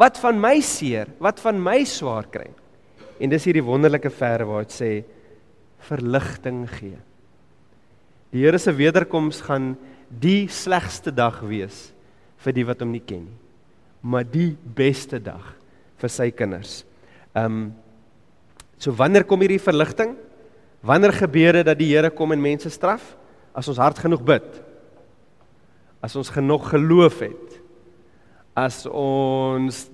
Wat 0.00 0.20
van 0.22 0.36
my 0.38 0.60
seer? 0.62 1.08
Wat 1.18 1.40
van 1.42 1.56
my 1.58 1.80
swaar 1.88 2.28
kry? 2.30 2.46
En 3.18 3.32
dis 3.32 3.46
hierdie 3.48 3.64
wonderlike 3.66 4.12
verse 4.14 4.46
waar 4.46 4.62
dit 4.62 4.74
sê 4.76 4.90
verligting 5.88 6.60
gee. 6.76 6.98
Die 8.30 8.44
Here 8.44 8.58
se 8.62 8.70
wederkoms 8.70 9.40
gaan 9.48 9.72
die 10.22 10.46
slegste 10.46 11.10
dag 11.10 11.40
wees 11.42 11.88
vir 12.44 12.54
die 12.54 12.64
wat 12.66 12.82
hom 12.82 12.92
nie 12.94 13.02
ken 13.02 13.26
nie, 13.26 13.38
maar 14.00 14.24
die 14.24 14.54
beste 14.54 15.18
dag 15.18 15.56
vir 16.00 16.12
sy 16.12 16.30
kinders. 16.30 16.84
Ehm 17.34 17.46
um, 17.46 17.62
so 18.80 18.94
wanneer 18.96 19.26
kom 19.28 19.42
hierdie 19.42 19.60
verligting? 19.60 20.14
Wanneer 20.80 21.12
gebeur 21.12 21.58
dit 21.58 21.66
dat 21.66 21.76
die 21.76 21.90
Here 21.90 22.08
kom 22.10 22.32
en 22.32 22.40
mense 22.40 22.70
straf? 22.72 23.02
As 23.52 23.68
ons 23.68 23.80
hard 23.82 23.98
genoeg 24.00 24.22
bid. 24.24 24.46
As 26.00 26.14
ons 26.16 26.30
genoeg 26.32 26.70
geloof 26.70 27.18
het. 27.26 27.49
As 28.60 28.82
ons 28.86 29.86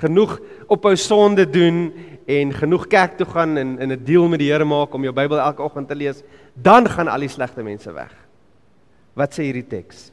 genoeg 0.00 0.38
ophou 0.72 0.96
sonde 0.98 1.44
doen 1.46 1.90
en 2.30 2.54
genoeg 2.54 2.86
kerk 2.90 3.18
toe 3.18 3.26
gaan 3.28 3.58
en 3.60 3.76
in 3.78 3.92
'n 3.92 4.04
deal 4.04 4.28
met 4.28 4.40
die 4.40 4.50
Here 4.50 4.64
maak 4.64 4.94
om 4.94 5.02
jou 5.02 5.12
Bybel 5.12 5.38
elke 5.38 5.62
oggend 5.62 5.88
te 5.88 5.94
lees, 5.94 6.22
dan 6.54 6.88
gaan 6.88 7.08
al 7.08 7.20
die 7.20 7.28
slegte 7.28 7.62
mense 7.62 7.92
weg. 7.92 8.12
Wat 9.14 9.34
sê 9.34 9.42
hierdie 9.42 9.66
teks? 9.66 10.10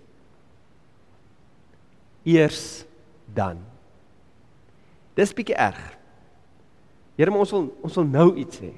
Eers 2.25 2.85
dan. 3.33 3.57
Dis 5.15 5.33
bietjie 5.33 5.55
erg. 5.55 5.97
Here, 7.17 7.31
ons 7.31 7.51
wil 7.51 7.73
ons 7.81 7.95
wil 7.95 8.05
nou 8.05 8.35
iets 8.37 8.59
hê. 8.61 8.73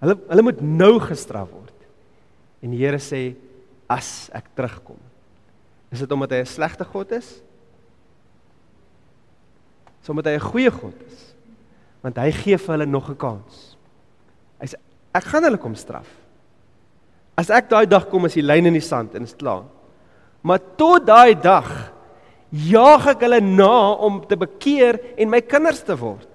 Hulle 0.00 0.16
hulle 0.28 0.42
moet 0.42 0.60
nou 0.60 0.98
gestraf 0.98 1.50
word. 1.50 1.86
En 2.62 2.70
die 2.70 2.80
Here 2.80 2.98
sê 2.98 3.34
as 3.90 4.30
ek 4.32 4.48
terugkom. 4.56 4.98
Is 5.92 6.00
dit 6.00 6.12
omdat 6.12 6.30
hy 6.30 6.40
'n 6.40 6.46
slegte 6.46 6.84
God 6.84 7.12
is? 7.12 7.42
Sommige 10.02 10.30
hy 10.30 10.36
'n 10.36 10.50
goeie 10.50 10.70
God 10.70 10.94
is 11.06 11.32
want 12.02 12.18
hy 12.18 12.32
gee 12.34 12.58
vir 12.58 12.74
hulle 12.74 12.86
nog 12.86 13.10
'n 13.10 13.16
kans. 13.16 13.76
Hy 14.60 14.66
sê 14.66 14.74
ek 15.14 15.24
gaan 15.24 15.44
hulle 15.44 15.58
kom 15.58 15.74
straf. 15.74 16.08
As 17.36 17.50
ek 17.50 17.68
daai 17.68 17.86
dag 17.86 18.08
kom 18.08 18.24
as 18.24 18.34
die 18.34 18.42
lyn 18.42 18.66
in 18.66 18.74
die 18.74 18.80
sand 18.80 19.14
en 19.14 19.22
is 19.22 19.34
klaar. 19.34 19.64
Maar 20.42 20.58
tot 20.76 21.06
daai 21.06 21.34
dag 21.34 21.92
jaag 22.50 23.06
ek 23.06 23.20
hulle 23.20 23.40
na 23.40 23.92
om 23.92 24.20
te 24.26 24.36
bekeer 24.36 24.98
en 25.16 25.30
my 25.30 25.40
kinders 25.40 25.82
te 25.82 25.96
word. 25.96 26.28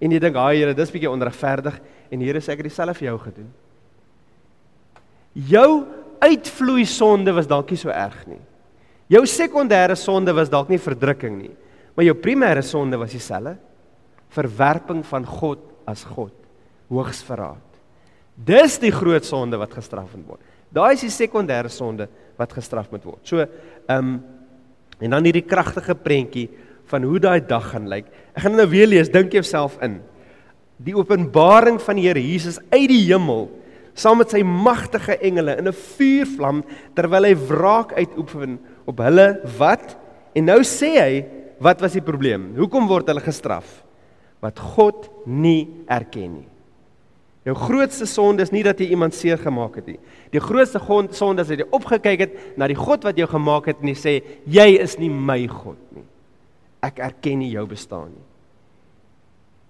En 0.00 0.10
jy 0.10 0.18
dink, 0.18 0.36
"Haai 0.36 0.56
Here, 0.56 0.74
dis 0.74 0.90
bietjie 0.90 1.10
onregverdig." 1.10 1.80
En 2.10 2.20
Here 2.20 2.40
sê 2.40 2.52
ek 2.52 2.58
het 2.58 2.66
dieselfde 2.66 2.94
vir 2.94 3.08
jou 3.08 3.18
gedoen. 3.18 3.52
Jou 5.34 5.86
uitvloei 6.20 6.84
sonde 6.84 7.32
was 7.32 7.46
dalk 7.46 7.70
nie 7.70 7.76
so 7.76 7.88
erg 7.90 8.26
nie. 8.26 8.40
Jou 9.10 9.22
sekondêre 9.26 9.96
sonde 9.96 10.32
was 10.32 10.48
dalk 10.48 10.68
nie 10.68 10.78
verdrukking 10.78 11.36
nie, 11.38 11.50
maar 11.94 12.06
jou 12.06 12.14
primêre 12.14 12.62
sonde 12.62 12.98
was 13.00 13.14
dieselfde 13.16 13.56
verwerping 14.30 15.02
van 15.06 15.26
God 15.26 15.62
as 15.90 16.04
God, 16.06 16.34
hoogs 16.88 17.22
verraad. 17.26 17.66
Dis 18.34 18.78
die 18.80 18.92
groot 18.94 19.26
sonde 19.26 19.58
wat 19.60 19.74
gestraf 19.74 20.12
moet 20.14 20.36
word. 20.36 20.44
Daai 20.70 20.94
is 20.94 21.02
die 21.02 21.12
sekondêre 21.12 21.70
sonde 21.72 22.06
wat 22.38 22.52
gestraf 22.54 22.90
moet 22.92 23.04
word. 23.04 23.22
So, 23.26 23.42
ehm 23.42 24.12
um, 24.14 24.20
en 25.00 25.14
dan 25.14 25.24
hierdie 25.24 25.46
kragtige 25.48 25.94
prentjie 25.96 26.50
van 26.90 27.06
hoe 27.08 27.16
daai 27.22 27.40
dag 27.40 27.70
gaan 27.72 27.86
lyk. 27.88 28.10
Ek 28.36 28.42
gaan 28.44 28.58
nou 28.58 28.66
weer 28.68 28.84
lees, 28.90 29.08
dink 29.08 29.32
jouself 29.32 29.78
in. 29.80 29.94
Die 30.76 30.92
openbaring 30.92 31.78
van 31.80 31.96
die 31.96 32.04
Here 32.04 32.20
Jesus 32.20 32.58
uit 32.68 32.90
die 32.92 33.06
hemel 33.06 33.48
saam 33.96 34.20
met 34.20 34.32
sy 34.32 34.42
magtige 34.44 35.16
engele 35.24 35.56
in 35.56 35.68
'n 35.68 35.72
vuurvlam 35.96 36.60
terwyl 36.94 37.24
hy 37.24 37.34
wraak 37.48 37.92
uitoefen 37.96 38.58
op 38.86 38.98
hulle 39.00 39.40
wat 39.58 39.96
en 40.34 40.44
nou 40.44 40.60
sê 40.60 40.92
hy 41.00 41.24
wat 41.60 41.80
was 41.80 41.92
die 41.92 42.04
probleem? 42.04 42.54
Hoekom 42.56 42.88
word 42.88 43.06
hulle 43.12 43.20
gestraf? 43.20 43.82
wat 44.40 44.60
God 44.74 45.08
nie 45.28 45.68
erken 45.90 46.40
nie. 46.40 46.48
Jou 47.48 47.54
grootste 47.56 48.04
sonde 48.08 48.44
is 48.44 48.52
nie 48.52 48.62
dat 48.64 48.80
jy 48.80 48.90
iemand 48.92 49.16
seer 49.16 49.40
gemaak 49.40 49.78
het 49.80 49.86
nie. 49.88 49.98
Die 50.32 50.42
grootste 50.44 50.80
sonde 51.16 51.44
is 51.44 51.52
dat 51.52 51.62
jy 51.62 51.68
opgekyk 51.72 52.24
het 52.26 52.34
na 52.60 52.68
die 52.68 52.76
God 52.76 53.06
wat 53.08 53.16
jou 53.16 53.28
gemaak 53.30 53.70
het 53.70 53.80
en 53.80 53.92
jy 53.92 53.96
sê 53.96 54.14
jy 54.44 54.66
is 54.80 54.98
nie 55.00 55.08
my 55.12 55.40
God 55.48 55.80
nie. 55.96 56.04
Ek 56.84 57.00
erken 57.04 57.40
nie 57.40 57.52
jou 57.52 57.64
bestaan 57.68 58.12
nie. 58.12 58.26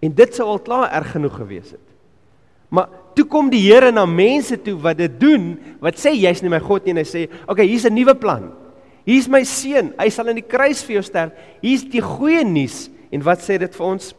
En 0.07 0.15
dit 0.17 0.35
sou 0.35 0.49
al 0.49 0.63
klaar 0.67 0.91
erg 0.97 1.13
genoeg 1.15 1.37
gewees 1.43 1.71
het. 1.75 1.87
Maar 2.71 2.91
toe 3.19 3.27
kom 3.27 3.51
die 3.51 3.63
Here 3.67 3.91
na 3.93 4.07
mense 4.07 4.57
toe 4.63 4.77
wat 4.79 4.99
dit 4.99 5.15
doen, 5.21 5.53
wat 5.83 5.99
sê 5.99 6.15
jy's 6.15 6.43
nie 6.43 6.51
my 6.51 6.61
God 6.63 6.87
nie 6.87 6.95
en 6.95 7.03
hy 7.03 7.07
sê, 7.07 7.23
"Oké, 7.27 7.53
okay, 7.53 7.67
hier's 7.67 7.87
'n 7.87 7.95
nuwe 7.95 8.15
plan. 8.15 8.53
Hier's 9.07 9.29
my 9.29 9.43
seun. 9.49 9.93
Hy 9.99 10.09
sal 10.13 10.31
in 10.33 10.41
die 10.41 10.47
kruis 10.47 10.83
vir 10.87 10.99
jou 10.99 11.05
sterf. 11.07 11.37
Hier's 11.63 11.87
die 11.89 12.05
goeie 12.05 12.45
nuus." 12.45 12.89
En 13.11 13.25
wat 13.27 13.43
sê 13.43 13.59
dit 13.59 13.75
vir 13.75 13.87
ons? 13.87 14.13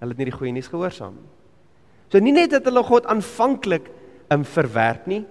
Hulle 0.00 0.14
het 0.14 0.20
nie 0.20 0.30
die 0.30 0.36
goeie 0.36 0.52
nuus 0.54 0.70
gehoorsaam 0.72 1.16
nie. 1.18 1.30
So 2.12 2.20
nie 2.22 2.32
net 2.32 2.52
dat 2.54 2.66
hulle 2.68 2.82
God 2.86 3.08
aanvanklik 3.10 3.88
um, 4.32 4.44
verwerp 4.46 5.08
nie, 5.10 5.24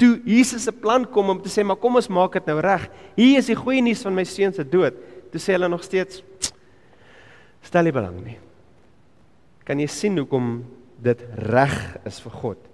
toe 0.00 0.18
Jesus 0.28 0.64
se 0.66 0.72
plan 0.72 1.04
kom 1.12 1.32
om 1.32 1.40
te 1.40 1.50
sê 1.52 1.64
maar 1.66 1.78
kom 1.80 1.98
ons 2.00 2.10
maak 2.12 2.38
dit 2.38 2.50
nou 2.50 2.58
reg. 2.64 2.86
Hier 3.18 3.40
is 3.40 3.50
die 3.50 3.58
goeie 3.58 3.82
nuus 3.84 4.02
van 4.06 4.16
my 4.16 4.24
seun 4.28 4.54
se 4.56 4.64
dood. 4.64 4.96
Toe 5.32 5.40
sê 5.42 5.56
hulle 5.56 5.70
nog 5.70 5.84
steeds 5.86 6.24
stel 7.64 7.86
nie 7.86 7.94
belang 7.94 8.16
nie. 8.24 8.38
Kan 9.68 9.82
jy 9.82 9.88
sien 9.92 10.16
hoekom 10.18 10.62
dit 11.00 11.20
reg 11.50 11.76
is 12.08 12.20
vir 12.24 12.36
God 12.40 12.68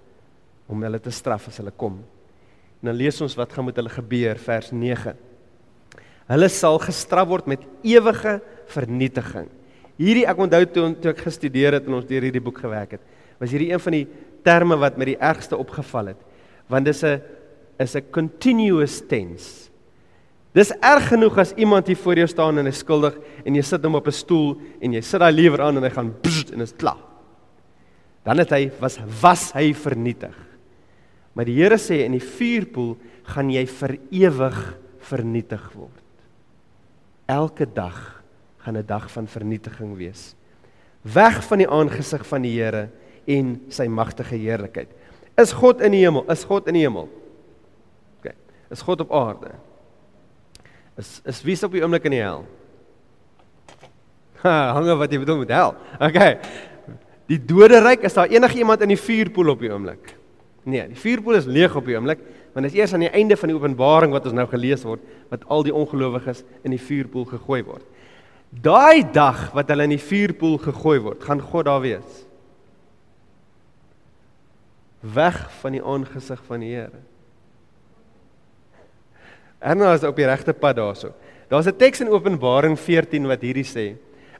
om 0.71 0.83
hulle 0.83 0.99
te 1.03 1.11
straf 1.13 1.49
as 1.51 1.59
hulle 1.61 1.73
kom? 1.75 1.99
En 2.79 2.91
dan 2.91 2.97
lees 2.97 3.19
ons 3.23 3.35
wat 3.37 3.51
gaan 3.53 3.67
met 3.67 3.77
hulle 3.77 3.91
gebeur 3.91 4.39
vers 4.41 4.71
9. 4.71 5.15
Hulle 6.27 6.49
sal 6.51 6.79
gestraf 6.83 7.29
word 7.29 7.47
met 7.47 7.63
ewige 7.87 8.39
vernietiging. 8.73 9.47
Hierdie 9.97 10.25
ek 10.29 10.41
onthou 10.43 10.63
toe 10.65 10.87
toe 11.01 11.11
ek 11.13 11.23
gestudeer 11.25 11.79
het 11.79 11.87
en 11.87 11.97
ons 11.97 12.05
deur 12.05 12.27
hierdie 12.27 12.43
boek 12.43 12.59
gewerk 12.61 12.97
het, 12.97 13.03
was 13.39 13.53
hierdie 13.53 13.71
een 13.71 13.81
van 13.81 13.95
die 13.95 14.07
terme 14.45 14.77
wat 14.79 14.97
my 14.99 15.07
die 15.13 15.19
ergste 15.19 15.57
opgeval 15.57 16.13
het. 16.13 16.19
Want 16.69 16.85
dis 16.85 17.03
'n 17.03 17.21
is 17.79 17.95
'n 17.95 18.11
continuous 18.11 19.01
tense. 19.07 19.69
Dis 20.53 20.71
erg 20.81 21.09
genoeg 21.09 21.37
as 21.37 21.53
iemand 21.53 21.87
hier 21.87 21.97
voor 21.97 22.15
jou 22.15 22.27
staan 22.27 22.57
en 22.57 22.65
hy 22.65 22.71
skuldig 22.71 23.17
en 23.45 23.55
jy 23.55 23.61
sit 23.61 23.83
hom 23.83 23.95
op 23.95 24.07
'n 24.07 24.11
stoel 24.11 24.57
en 24.81 24.93
jy 24.93 25.01
sit 25.01 25.19
daai 25.19 25.31
lewer 25.31 25.61
aan 25.61 25.77
en 25.77 25.83
hy 25.83 25.89
gaan 25.89 26.15
bzz, 26.21 26.51
en 26.51 26.61
is 26.61 26.73
klaar. 26.73 27.03
Dan 28.23 28.37
het 28.37 28.49
hy 28.49 28.71
was 28.79 28.97
was 29.21 29.51
hy 29.53 29.73
vernietig. 29.73 30.35
Maar 31.33 31.45
die 31.45 31.55
Here 31.61 31.77
sê 31.77 32.03
in 32.05 32.11
die 32.11 32.19
vuurpoel 32.19 32.97
gaan 33.23 33.49
jy 33.49 33.65
vir 33.65 33.97
ewig 34.11 34.77
vernietig 34.99 35.71
word. 35.75 36.06
Elke 37.27 37.67
dag 37.67 38.23
gaan 38.63 38.77
'n 38.77 38.85
dag 38.85 39.11
van 39.11 39.27
vernietiging 39.27 39.97
wees. 39.97 40.35
Weg 41.01 41.43
van 41.43 41.57
die 41.57 41.69
aangesig 41.69 42.27
van 42.27 42.41
die 42.41 42.61
Here 42.61 42.89
en 43.25 43.61
sy 43.67 43.87
magtige 43.87 44.35
heerlikheid. 44.35 44.87
Is 45.35 45.51
God 45.51 45.81
in 45.81 45.91
die 45.91 46.03
hemel? 46.05 46.23
Is 46.31 46.43
God 46.43 46.67
in 46.67 46.73
die 46.73 46.81
hemel? 46.81 47.09
OK. 48.17 48.31
Is 48.71 48.81
God 48.81 49.01
op 49.01 49.11
aarde? 49.11 49.51
Is 50.97 51.21
is 51.25 51.43
wie 51.43 51.53
is 51.53 51.63
op 51.63 51.71
die 51.71 51.83
oomblik 51.83 52.07
in 52.09 52.15
die 52.15 52.23
hel? 52.23 52.45
Ha, 54.41 54.73
hange 54.73 54.95
wat 54.95 55.11
jy 55.11 55.19
bedoel 55.19 55.43
met 55.43 55.53
hel. 55.53 55.75
OK. 55.99 56.19
Die 57.27 57.39
doderyk, 57.45 58.05
is 58.07 58.15
daar 58.15 58.31
enigiemand 58.31 58.81
in 58.81 58.93
die 58.93 59.01
vuurpoel 59.01 59.49
op 59.49 59.59
die 59.59 59.71
oomblik? 59.73 60.13
Nee, 60.63 60.87
die 60.87 60.99
vuurpoel 60.99 61.39
is 61.39 61.45
leeg 61.45 61.75
op 61.75 61.85
die 61.85 61.95
oomblik, 61.97 62.21
want 62.57 62.65
dit 62.65 62.73
is 62.73 62.79
eers 62.79 62.93
aan 62.97 63.03
die 63.05 63.13
einde 63.13 63.35
van 63.37 63.51
die 63.51 63.55
openbaring 63.55 64.15
wat 64.15 64.23
ons 64.25 64.33
nou 64.33 64.47
gelees 64.49 64.81
word 64.81 65.03
wat 65.29 65.43
al 65.53 65.61
die 65.61 65.73
ongelowiges 65.77 66.39
in 66.65 66.73
die 66.73 66.81
vuurpoel 66.81 67.27
gegooi 67.29 67.59
word. 67.67 67.83
Daai 68.49 69.03
dag 69.13 69.51
wat 69.53 69.69
hulle 69.69 69.85
in 69.85 69.91
die 69.93 70.01
vuurpoel 70.01 70.55
gegooi 70.63 70.95
word, 71.05 71.21
gaan 71.21 71.43
God 71.51 71.67
daar 71.67 71.83
wees. 71.83 72.23
Weg 75.05 75.37
van 75.59 75.75
die 75.77 75.83
aangesig 75.85 76.41
van 76.47 76.63
die 76.65 76.71
Here. 76.71 77.03
Erna 79.61 79.91
is 79.93 80.05
op 80.09 80.17
die 80.17 80.25
regte 80.25 80.55
pad 80.57 80.79
daarso. 80.79 81.11
Daar's 81.53 81.67
'n 81.67 81.77
teks 81.77 82.01
in 82.01 82.09
Openbaring 82.09 82.79
14 82.79 83.27
wat 83.27 83.41
hierdie 83.41 83.69
sê. 83.69 83.97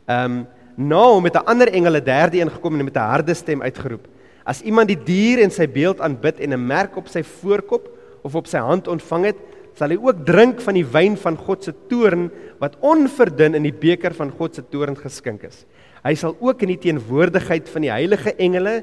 Ehm 0.08 0.26
um, 0.26 0.48
na 0.76 1.04
hom 1.04 1.22
met 1.22 1.36
'n 1.36 1.46
ander 1.46 1.68
engel 1.68 1.98
'n 1.98 2.04
derde 2.04 2.42
een 2.42 2.50
gekom 2.50 2.80
en 2.80 2.86
met 2.86 2.98
'n 2.98 3.10
harde 3.14 3.34
stem 3.34 3.62
uitgeroep. 3.62 4.08
As 4.44 4.62
iemand 4.62 4.88
die 4.88 5.04
dier 5.04 5.44
en 5.44 5.52
sy 5.52 5.68
beeld 5.68 6.02
aanbid 6.02 6.40
en 6.40 6.54
'n 6.54 6.68
merk 6.68 6.98
op 6.98 7.08
sy 7.08 7.22
voorkop 7.22 7.97
of 8.28 8.36
op 8.36 8.50
sy 8.50 8.60
hand 8.64 8.90
ontvang 8.92 9.32
het, 9.32 9.40
sal 9.78 9.94
hy 9.94 9.98
ook 10.02 10.24
drink 10.28 10.62
van 10.66 10.78
die 10.78 10.86
wyn 10.86 11.16
van 11.22 11.38
God 11.40 11.68
se 11.68 11.74
toorn 11.90 12.28
wat 12.62 12.78
onverdun 12.86 13.58
in 13.60 13.68
die 13.68 13.76
beker 13.76 14.16
van 14.18 14.34
God 14.34 14.58
se 14.58 14.66
toorn 14.66 14.98
geskink 14.98 15.46
is. 15.48 15.64
Hy 16.04 16.16
sal 16.18 16.36
ook 16.42 16.64
in 16.66 16.74
die 16.74 16.82
teenwoordigheid 16.88 17.70
van 17.70 17.86
die 17.86 17.94
heilige 17.94 18.34
engele 18.42 18.80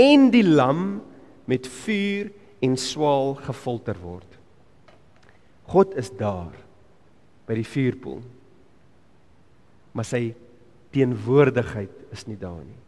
en 0.00 0.30
die 0.34 0.44
lam 0.46 1.02
met 1.50 1.68
vuur 1.84 2.32
en 2.64 2.76
swaal 2.80 3.36
gefilter 3.44 3.98
word. 4.02 4.28
God 5.70 5.94
is 6.00 6.10
daar 6.18 6.54
by 7.48 7.56
die 7.58 7.68
vuurpoel. 7.68 8.22
Maar 9.94 10.08
sy 10.08 10.22
teenwoordigheid 10.94 12.14
is 12.14 12.26
nie 12.26 12.38
daar 12.40 12.62
nie. 12.62 12.80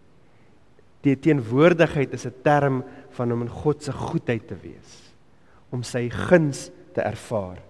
Die 1.07 1.15
teenwoordigheid 1.15 2.15
is 2.15 2.27
'n 2.27 2.35
term 2.43 2.85
van 3.11 3.33
om 3.33 3.43
in 3.43 3.49
God 3.49 3.83
se 3.83 3.93
goedheid 3.93 4.49
te 4.49 4.57
wees, 4.63 5.06
om 5.77 5.85
sy 5.85 6.07
guns 6.09 6.71
te 6.97 7.05
ervaar. 7.05 7.61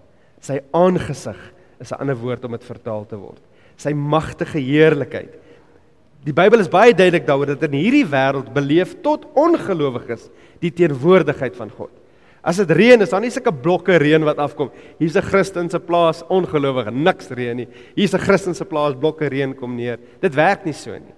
Sy 0.43 0.61
aangesig 0.75 1.39
is 1.81 1.91
'n 1.91 1.99
ander 1.99 2.15
woord 2.15 2.45
om 2.45 2.51
dit 2.51 2.63
vertaal 2.63 3.05
te 3.05 3.17
word. 3.17 3.41
Sy 3.77 3.93
magtige 3.93 4.59
heerlikheid. 4.59 5.33
Die 6.25 6.33
Bybel 6.33 6.59
is 6.59 6.67
baie 6.69 6.93
duidelik 6.93 7.27
daaroor 7.27 7.45
dat 7.45 7.63
in 7.63 7.77
hierdie 7.77 8.05
wêreld 8.05 8.53
beleef 8.53 8.95
tot 9.01 9.25
ongelowiges 9.35 10.29
die 10.59 10.71
teenwoordigheid 10.71 11.55
van 11.55 11.69
God. 11.69 11.91
As 12.43 12.57
dit 12.57 12.71
reën, 12.71 13.01
is 13.01 13.09
daar 13.09 13.21
nie 13.21 13.29
sulke 13.29 13.51
blokke 13.51 13.97
reën 13.97 14.23
wat 14.23 14.37
afkom. 14.37 14.71
Hier's 14.99 15.15
'n 15.15 15.21
Christen 15.21 15.69
se 15.69 15.79
plaas, 15.79 16.23
ongelowige, 16.29 16.91
niks 16.91 17.29
reën 17.29 17.55
nie. 17.55 17.67
Hier's 17.95 18.13
'n 18.13 18.19
Christen 18.19 18.55
se 18.55 18.65
plaas, 18.65 18.95
blokke 18.95 19.27
reën 19.27 19.53
kom 19.53 19.75
neer. 19.75 19.99
Dit 20.21 20.33
werk 20.33 20.65
nie 20.65 20.73
so 20.73 20.91
nie. 20.91 21.13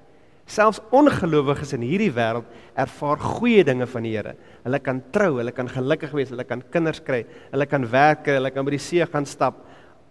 Selfs 0.49 0.79
ongelowiges 0.95 1.75
in 1.77 1.83
hierdie 1.85 2.09
wêreld 2.15 2.47
ervaar 2.79 3.19
goeie 3.21 3.61
dinge 3.65 3.85
van 3.89 4.05
die 4.05 4.15
Here. 4.15 4.33
Hulle 4.63 4.79
kan 4.81 5.01
trou, 5.13 5.35
hulle 5.37 5.53
kan 5.53 5.69
gelukkig 5.69 6.15
wees, 6.17 6.31
hulle 6.33 6.45
kan 6.47 6.63
kinders 6.73 7.03
kry, 7.05 7.21
hulle 7.51 7.67
kan 7.69 7.85
werk, 7.91 8.25
hulle 8.33 8.49
kan 8.53 8.65
by 8.65 8.73
die 8.73 8.81
see 8.81 9.05
gaan 9.05 9.27
stap. 9.29 9.61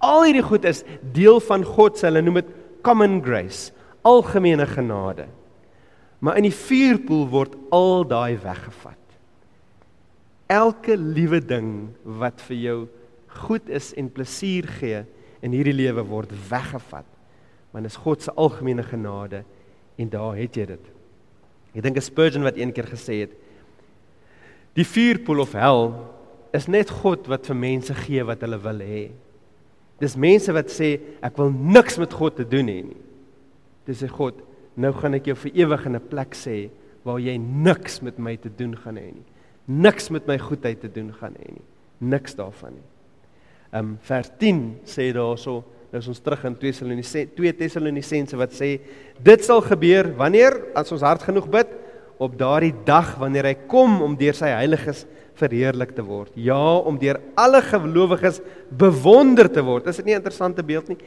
Al 0.05 0.29
hierdie 0.29 0.45
goed 0.47 0.69
is 0.69 0.85
deel 1.15 1.43
van 1.43 1.67
God 1.67 1.99
se, 1.99 2.07
hulle 2.07 2.23
noem 2.23 2.39
dit 2.39 2.55
common 2.87 3.19
grace, 3.25 3.73
algemene 4.07 4.69
genade. 4.71 5.27
Maar 6.23 6.39
in 6.39 6.47
die 6.47 6.55
vuurpoel 6.55 7.27
word 7.35 7.59
al 7.75 8.07
daai 8.07 8.39
weggevat. 8.43 8.97
Elke 10.49 10.95
liewe 10.97 11.43
ding 11.45 11.91
wat 12.19 12.41
vir 12.47 12.63
jou 12.63 12.79
goed 13.43 13.67
is 13.69 13.91
en 13.99 14.09
plesier 14.11 14.71
gee 14.79 15.03
in 15.43 15.55
hierdie 15.55 15.77
lewe 15.77 16.07
word 16.07 16.31
weggevat. 16.49 17.07
Want 17.75 17.85
dit 17.85 17.93
is 17.93 18.01
God 18.07 18.23
se 18.23 18.33
algemene 18.39 18.87
genade 18.87 19.43
en 19.99 20.09
daar 20.13 20.37
het 20.39 20.57
jy 20.57 20.67
dit. 20.71 20.91
Ek 21.75 21.85
dink 21.85 22.01
Spurgeon 22.03 22.47
wat 22.47 22.57
een 22.57 22.73
keer 22.73 22.89
gesê 22.91 23.23
het 23.27 23.37
die 24.79 24.87
vuurpoel 24.87 25.43
of 25.43 25.57
hel 25.59 25.89
is 26.55 26.69
net 26.71 26.91
God 27.01 27.27
wat 27.31 27.49
vir 27.51 27.57
mense 27.59 27.95
gee 28.05 28.23
wat 28.25 28.45
hulle 28.45 28.61
wil 28.63 28.83
hê. 28.85 29.09
Dis 29.99 30.15
mense 30.15 30.53
wat 30.55 30.71
sê 30.71 30.93
ek 31.25 31.39
wil 31.41 31.51
niks 31.51 31.99
met 31.99 32.15
God 32.15 32.37
te 32.39 32.47
doen 32.47 32.71
hê 32.71 32.83
nie. 32.87 33.01
Dis 33.89 34.05
sê 34.05 34.11
God, 34.13 34.39
nou 34.79 34.93
gaan 34.95 35.19
ek 35.19 35.31
jou 35.31 35.37
vir 35.43 35.65
ewig 35.65 35.87
in 35.87 35.97
'n 35.97 36.09
plek 36.13 36.37
sê 36.39 36.71
waar 37.05 37.19
jy 37.19 37.37
niks 37.39 38.03
met 38.03 38.19
my 38.19 38.37
te 38.37 38.49
doen 38.49 38.77
gaan 38.77 38.97
hê 38.97 39.11
nie. 39.13 39.27
Niks 39.67 40.11
met 40.11 40.27
my 40.27 40.39
goedheid 40.39 40.81
te 40.81 40.89
doen 40.89 41.13
gaan 41.13 41.35
hê 41.35 41.53
nie. 41.53 41.67
Niks 42.01 42.35
daarvan 42.35 42.73
nie. 42.73 42.87
Um 43.73 43.99
vers 44.01 44.31
10 44.39 44.81
sê 44.85 45.13
daarso, 45.13 45.65
nou 45.89 46.01
is 46.03 46.09
ons 46.11 46.21
terug 46.21 46.45
in 46.45 46.57
2 46.57 46.73
Tessalonisense 46.73 47.35
2 47.37 47.53
Tessalonisense 47.59 48.37
wat 48.37 48.57
sê 48.57 48.75
dit 49.25 49.45
sal 49.45 49.63
gebeur 49.65 50.11
wanneer 50.19 50.57
as 50.77 50.93
ons 50.93 51.05
hard 51.07 51.23
genoeg 51.25 51.49
bid 51.53 51.73
op 52.19 52.35
daardie 52.39 52.75
dag 52.85 53.15
wanneer 53.21 53.47
hy 53.51 53.55
kom 53.71 54.03
om 54.03 54.17
deur 54.19 54.37
sy 54.37 54.51
heiliges 54.51 55.05
verheerlik 55.39 55.93
te 55.95 56.03
word. 56.03 56.33
Ja, 56.35 56.59
om 56.59 56.97
deur 56.99 57.21
alle 57.39 57.61
gelowiges 57.63 58.41
bewonder 58.75 59.47
te 59.47 59.63
word. 59.63 59.87
Is 59.87 60.01
dit 60.03 60.07
nie 60.07 60.15
'n 60.15 60.19
interessante 60.19 60.65
beeld 60.67 60.89
nie? 60.89 60.99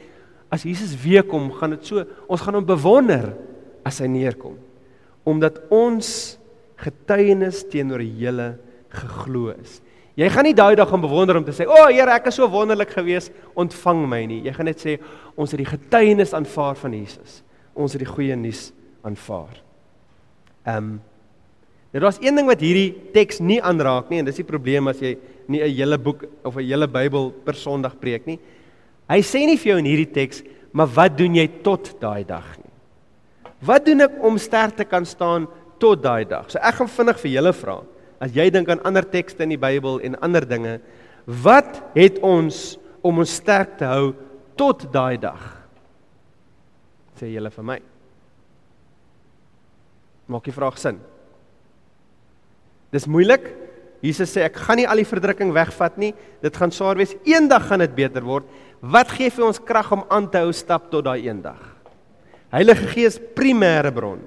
As 0.50 0.62
Jesus 0.62 0.96
weer 0.96 1.22
kom, 1.22 1.52
gaan 1.52 1.70
dit 1.70 1.84
so, 1.84 2.04
ons 2.26 2.40
gaan 2.40 2.54
hom 2.54 2.64
bewonder 2.64 3.36
as 3.84 3.98
hy 4.00 4.06
neerkom 4.06 4.56
omdat 5.24 5.60
ons 5.70 6.38
getuienis 6.82 7.62
teenoor 7.70 8.02
hele 8.02 8.48
geglo 8.92 9.52
is. 9.54 9.80
Jy 10.16 10.28
gaan 10.28 10.44
nie 10.44 10.54
daai 10.54 10.74
dag 10.76 10.88
gaan 10.88 11.00
bewonder 11.00 11.36
om 11.36 11.44
te 11.44 11.52
sê, 11.52 11.66
"O 11.66 11.72
oh, 11.72 11.88
Here, 11.88 12.10
ek 12.10 12.26
is 12.26 12.34
so 12.34 12.48
wonderlik 12.48 12.90
gewees, 12.90 13.30
ontvang 13.56 14.08
my 14.08 14.24
nie." 14.26 14.42
Jy 14.42 14.52
gaan 14.52 14.66
net 14.66 14.78
sê, 14.78 14.98
"Ons 15.36 15.50
het 15.52 15.58
die 15.58 15.66
getuienis 15.66 16.34
aanvaar 16.34 16.76
van 16.76 16.92
Jesus. 16.92 17.42
Ons 17.74 17.92
het 17.92 18.00
die 18.00 18.12
goeie 18.12 18.36
nuus 18.36 18.72
aanvaar." 19.02 19.62
Ehm 20.66 20.76
um, 20.76 21.00
Nou 21.92 22.00
daar's 22.00 22.22
een 22.24 22.38
ding 22.38 22.48
wat 22.48 22.62
hierdie 22.64 22.94
teks 23.12 23.42
nie 23.44 23.58
aanraak 23.60 24.08
nie 24.08 24.22
en 24.22 24.24
dis 24.24 24.38
die 24.40 24.48
probleem 24.48 24.86
as 24.88 25.00
jy 25.02 25.12
nie 25.46 25.60
'n 25.60 25.74
hele 25.76 25.98
boek 25.98 26.24
of 26.42 26.56
'n 26.56 26.64
hele 26.64 26.88
Bybel 26.88 27.30
per 27.44 27.54
Sondag 27.54 28.00
preek 28.00 28.26
nie. 28.26 28.38
Hy 29.10 29.20
sê 29.20 29.44
nie 29.44 29.58
vir 29.58 29.72
jou 29.72 29.78
in 29.78 29.84
hierdie 29.84 30.12
teks, 30.12 30.42
"Maar 30.72 30.86
wat 30.86 31.18
doen 31.18 31.34
jy 31.34 31.46
tot 31.62 32.00
daai 32.00 32.24
dag 32.24 32.56
nie?" 32.56 32.72
Wat 33.60 33.84
doen 33.84 34.00
ek 34.00 34.10
om 34.22 34.38
sterk 34.38 34.76
te 34.76 34.84
kan 34.84 35.04
staan 35.04 35.46
tot 35.78 36.02
daai 36.02 36.24
dag? 36.24 36.50
So 36.50 36.58
ek 36.58 36.74
gaan 36.74 36.88
vinnig 36.88 37.20
vir 37.20 37.30
julle 37.30 37.52
vra. 37.52 37.82
As 38.22 38.30
jy 38.36 38.46
dink 38.54 38.70
aan 38.70 38.82
ander 38.86 39.02
tekste 39.02 39.42
in 39.42 39.56
die 39.56 39.60
Bybel 39.60 39.98
en 40.06 40.14
ander 40.22 40.44
dinge, 40.46 40.76
wat 41.26 41.80
het 41.96 42.20
ons 42.22 42.76
om 43.02 43.18
ons 43.22 43.38
sterk 43.40 43.74
te 43.80 43.88
hou 43.88 44.12
tot 44.58 44.84
daai 44.94 45.18
dag? 45.18 45.40
Sê 47.18 47.32
julle 47.32 47.50
vir 47.50 47.66
my. 47.66 47.78
Maak 50.30 50.46
die 50.46 50.54
vraag 50.54 50.78
sin. 50.78 51.00
Dis 52.94 53.08
moeilik. 53.10 53.50
Jesus 54.02 54.30
sê 54.34 54.44
ek 54.46 54.58
gaan 54.58 54.80
nie 54.80 54.86
al 54.90 55.02
die 55.02 55.06
verdrukking 55.06 55.50
wegvat 55.54 55.98
nie. 55.98 56.12
Dit 56.42 56.56
gaan 56.58 56.74
swaar 56.74 56.98
wees. 56.98 57.14
Eendag 57.26 57.66
gaan 57.68 57.82
dit 57.82 57.94
beter 57.96 58.22
word. 58.26 58.46
Wat 58.82 59.10
gee 59.14 59.30
vir 59.34 59.46
ons 59.46 59.62
krag 59.62 59.90
om 59.94 60.06
aan 60.10 60.28
te 60.30 60.42
hou 60.42 60.54
stap 60.54 60.90
tot 60.94 61.06
daai 61.06 61.26
eendag? 61.26 61.58
Heilige 62.54 62.86
Gees 62.94 63.18
primêre 63.34 63.90
bron 63.94 64.22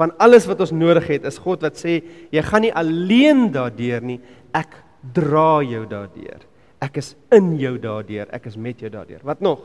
van 0.00 0.14
alles 0.16 0.46
wat 0.48 0.62
ons 0.64 0.72
nodig 0.72 1.10
het 1.12 1.26
is 1.28 1.40
God 1.44 1.66
wat 1.66 1.76
sê 1.76 1.98
jy 2.32 2.44
gaan 2.46 2.64
nie 2.64 2.72
alleen 2.72 3.50
daardeur 3.52 4.04
nie. 4.04 4.20
Ek 4.56 4.78
dra 5.14 5.60
jou 5.64 5.84
daardeur. 5.88 6.46
Ek 6.80 6.96
is 7.02 7.12
in 7.36 7.52
jou 7.60 7.74
daardeur. 7.80 8.30
Ek 8.32 8.48
is 8.48 8.56
met 8.56 8.80
jou 8.80 8.88
daardeur. 8.92 9.20
Wat 9.28 9.44
nog? 9.44 9.60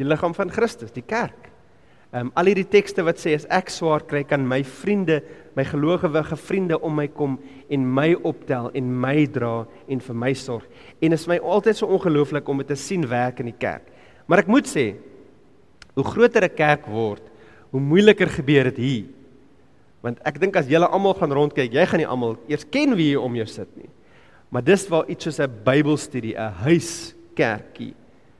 Die 0.00 0.06
liggaam 0.06 0.32
van 0.36 0.52
Christus 0.54 0.94
die 0.94 1.04
kerk. 1.04 1.50
Um, 2.08 2.30
al 2.40 2.48
hierdie 2.48 2.64
tekste 2.64 3.04
wat 3.04 3.20
sê 3.20 3.34
as 3.36 3.44
ek 3.52 3.68
swaar 3.68 4.00
kry 4.08 4.22
kan 4.24 4.40
my 4.48 4.62
vriende 4.64 5.18
my 5.58 5.64
gelowige 5.68 6.36
vriende 6.40 6.78
om 6.80 6.94
my 6.96 7.08
kom 7.12 7.34
en 7.68 7.84
my 7.84 8.14
optel 8.24 8.70
en 8.72 8.88
my 9.02 9.26
dra 9.26 9.66
en 9.90 10.00
vir 10.00 10.16
my 10.16 10.32
sorg. 10.32 10.64
En 11.02 11.12
is 11.12 11.26
my 11.28 11.36
altyd 11.36 11.76
so 11.76 11.90
ongelooflik 11.92 12.48
om 12.48 12.62
dit 12.62 12.70
te 12.72 12.76
sien 12.78 13.04
werk 13.10 13.42
in 13.42 13.50
die 13.50 13.58
kerk. 13.58 13.90
Maar 14.26 14.46
ek 14.46 14.48
moet 14.48 14.70
sê 14.70 14.94
hoe 15.98 16.04
groter 16.04 16.44
'n 16.44 16.54
kerk 16.54 16.86
word, 16.86 17.22
hoe 17.70 17.80
moeiliker 17.80 18.30
gebeur 18.32 18.70
dit 18.70 18.76
hier. 18.76 19.06
Want 20.04 20.20
ek 20.26 20.38
dink 20.40 20.56
as 20.56 20.68
julle 20.70 20.86
almal 20.86 21.16
gaan 21.18 21.34
rondkyk, 21.34 21.72
jy 21.74 21.86
gaan 21.86 22.02
nie 22.02 22.08
almal 22.08 22.36
eers 22.48 22.66
ken 22.70 22.94
wie 22.96 23.12
hier 23.12 23.24
om 23.24 23.34
jou 23.36 23.46
sit 23.50 23.70
nie. 23.76 23.90
Maar 24.54 24.64
dis 24.64 24.86
waar 24.88 25.08
iets 25.10 25.24
soos 25.24 25.40
'n 25.40 25.50
Bybelstudie, 25.64 26.36
'n 26.36 26.52
huiskerkie 26.64 27.94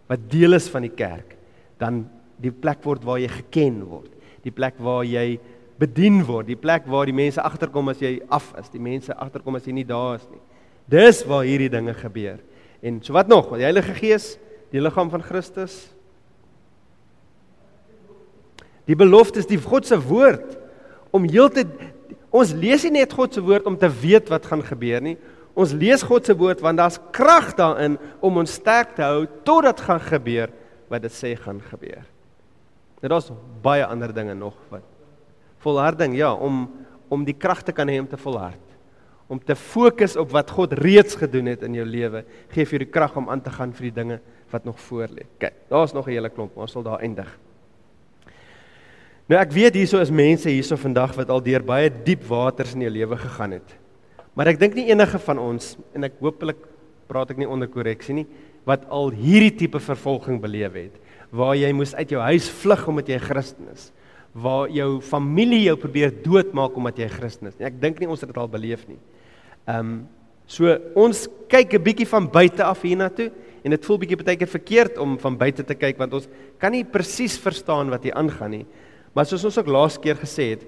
wat 0.08 0.30
deel 0.30 0.54
is 0.54 0.68
van 0.68 0.82
die 0.82 0.94
kerk, 0.94 1.36
dan 1.78 2.08
die 2.40 2.50
plek 2.50 2.82
word 2.84 3.04
waar 3.04 3.18
jy 3.18 3.28
geken 3.28 3.84
word, 3.84 4.10
die 4.42 4.50
plek 4.50 4.74
waar 4.78 5.04
jy 5.04 5.38
bedien 5.78 6.24
word, 6.24 6.46
die 6.46 6.56
plek 6.56 6.86
waar 6.86 7.06
die 7.06 7.14
mense 7.14 7.42
agterkom 7.42 7.88
as 7.88 8.00
jy 8.00 8.20
af 8.30 8.54
is, 8.58 8.68
die 8.70 8.82
mense 8.82 9.14
agterkom 9.14 9.54
as 9.56 9.66
jy 9.66 9.72
nie 9.72 9.84
daar 9.84 10.16
is 10.18 10.26
nie. 10.30 10.40
Dis 10.88 11.22
waar 11.28 11.44
hierdie 11.44 11.68
dinge 11.68 11.94
gebeur. 11.94 12.38
En 12.82 13.02
so 13.02 13.12
wat 13.12 13.28
nog? 13.28 13.50
Die 13.56 13.66
Heilige 13.66 13.94
Gees, 13.94 14.38
die 14.72 14.80
liggaam 14.80 15.10
van 15.10 15.22
Christus, 15.22 15.92
Die 18.88 18.96
belofte 18.96 19.42
is 19.42 19.48
die 19.48 19.60
God 19.60 19.86
se 19.86 19.98
woord 20.00 20.56
om 21.12 21.26
heeltyd 21.28 21.70
ons 22.34 22.54
lees 22.56 22.84
nie 22.84 22.98
net 22.98 23.12
God 23.16 23.36
se 23.36 23.42
woord 23.44 23.66
om 23.68 23.76
te 23.80 23.88
weet 23.88 24.28
wat 24.32 24.48
gaan 24.48 24.64
gebeur 24.64 25.02
nie. 25.04 25.16
Ons 25.58 25.74
lees 25.76 26.04
God 26.06 26.28
se 26.28 26.36
woord 26.36 26.62
want 26.64 26.80
daar's 26.80 27.00
krag 27.12 27.52
daarin 27.58 27.98
om 28.24 28.40
ons 28.40 28.56
sterk 28.60 28.94
te 28.96 29.04
hou 29.04 29.26
totdat 29.44 29.80
gaan 29.84 30.00
gebeur 30.04 30.52
wat 30.88 31.04
dit 31.04 31.12
sê 31.12 31.34
gaan 31.36 31.60
gebeur. 31.70 32.04
Dit 33.02 33.12
is 33.14 33.32
baie 33.62 33.84
ander 33.86 34.12
dinge 34.14 34.34
nog 34.34 34.56
wat 34.72 34.86
volharding 35.62 36.16
ja 36.16 36.32
om 36.34 36.66
om 37.08 37.22
die 37.24 37.36
krag 37.36 37.62
te 37.64 37.72
kan 37.72 37.88
hê 37.88 37.96
om 38.02 38.08
te 38.08 38.18
volhard. 38.20 38.64
Om 39.32 39.38
te 39.40 39.54
fokus 39.56 40.16
op 40.20 40.32
wat 40.32 40.50
God 40.52 40.74
reeds 40.76 41.16
gedoen 41.16 41.48
het 41.48 41.62
in 41.64 41.76
jou 41.76 41.86
lewe, 41.88 42.20
gee 42.52 42.64
vir 42.68 42.76
jou 42.76 42.80
die 42.84 42.92
krag 42.92 43.16
om 43.16 43.30
aan 43.32 43.40
te 43.44 43.52
gaan 43.52 43.72
vir 43.76 43.88
die 43.88 43.94
dinge 43.96 44.18
wat 44.52 44.64
nog 44.68 44.76
voor 44.80 45.08
lê. 45.12 45.24
Kyk, 45.40 45.54
daar's 45.72 45.94
nog 45.96 46.06
'n 46.06 46.12
hele 46.12 46.28
klomp, 46.28 46.56
ons 46.56 46.72
sal 46.72 46.82
daar 46.82 47.00
eindig. 47.00 47.28
Nou 49.28 49.36
ek 49.36 49.50
weet 49.52 49.76
hierso 49.76 49.98
is 50.00 50.08
mense 50.08 50.48
hierso 50.48 50.78
vandag 50.80 51.12
wat 51.18 51.28
al 51.28 51.42
deur 51.44 51.60
baie 51.60 51.90
diep 51.92 52.22
waters 52.30 52.72
in 52.72 52.86
jou 52.86 52.92
lewe 52.94 53.16
gegaan 53.20 53.58
het. 53.58 53.74
Maar 54.32 54.54
ek 54.54 54.60
dink 54.62 54.78
nie 54.78 54.86
enige 54.88 55.20
van 55.20 55.40
ons 55.42 55.74
en 55.92 56.08
ek 56.08 56.16
hopelik 56.24 56.62
praat 57.10 57.34
ek 57.34 57.40
nie 57.42 57.48
onder 57.48 57.68
korreksie 57.68 58.16
nie 58.16 58.24
wat 58.68 58.86
al 58.92 59.12
hierdie 59.12 59.52
tipe 59.60 59.80
vervolging 59.84 60.40
beleef 60.40 60.72
het 60.76 60.96
waar 61.28 61.54
jy 61.60 61.68
moes 61.76 61.92
uit 61.92 62.14
jou 62.14 62.22
huis 62.24 62.48
vlug 62.62 62.86
omdat 62.88 63.08
jy 63.08 63.16
'n 63.20 63.28
Christen 63.28 63.68
is. 63.68 63.92
Waar 64.32 64.70
jou 64.70 65.00
familie 65.00 65.64
jou 65.68 65.76
probeer 65.76 66.10
doodmaak 66.24 66.76
omdat 66.76 66.96
jy 66.96 67.04
'n 67.04 67.18
Christen 67.20 67.48
is. 67.48 67.60
Ek 67.60 67.80
dink 67.80 68.00
nie 68.00 68.08
ons 68.08 68.20
het 68.20 68.32
dit 68.32 68.38
al 68.38 68.48
beleef 68.48 68.88
nie. 68.88 68.98
Ehm 69.66 69.78
um, 69.78 70.08
so 70.46 70.64
ons 70.94 71.28
kyk 71.48 71.74
'n 71.74 71.84
bietjie 71.84 72.08
van 72.08 72.30
buite 72.30 72.64
af 72.64 72.80
hiernatoe 72.80 73.30
en 73.62 73.70
dit 73.70 73.84
voel 73.84 73.98
bietjie 73.98 74.24
baie 74.24 74.36
keer 74.36 74.48
verkeerd 74.48 74.98
om 74.98 75.18
van 75.18 75.36
buite 75.36 75.62
te 75.62 75.74
kyk 75.74 75.98
want 75.98 76.14
ons 76.14 76.28
kan 76.58 76.72
nie 76.72 76.84
presies 76.84 77.36
verstaan 77.36 77.90
wat 77.90 78.02
hier 78.02 78.14
aangaan 78.14 78.50
nie. 78.50 78.66
Maar 79.12 79.26
soos 79.26 79.44
ons 79.44 79.58
ook 79.58 79.70
laas 79.70 79.98
keer 79.98 80.16
gesê 80.16 80.50
het, 80.54 80.64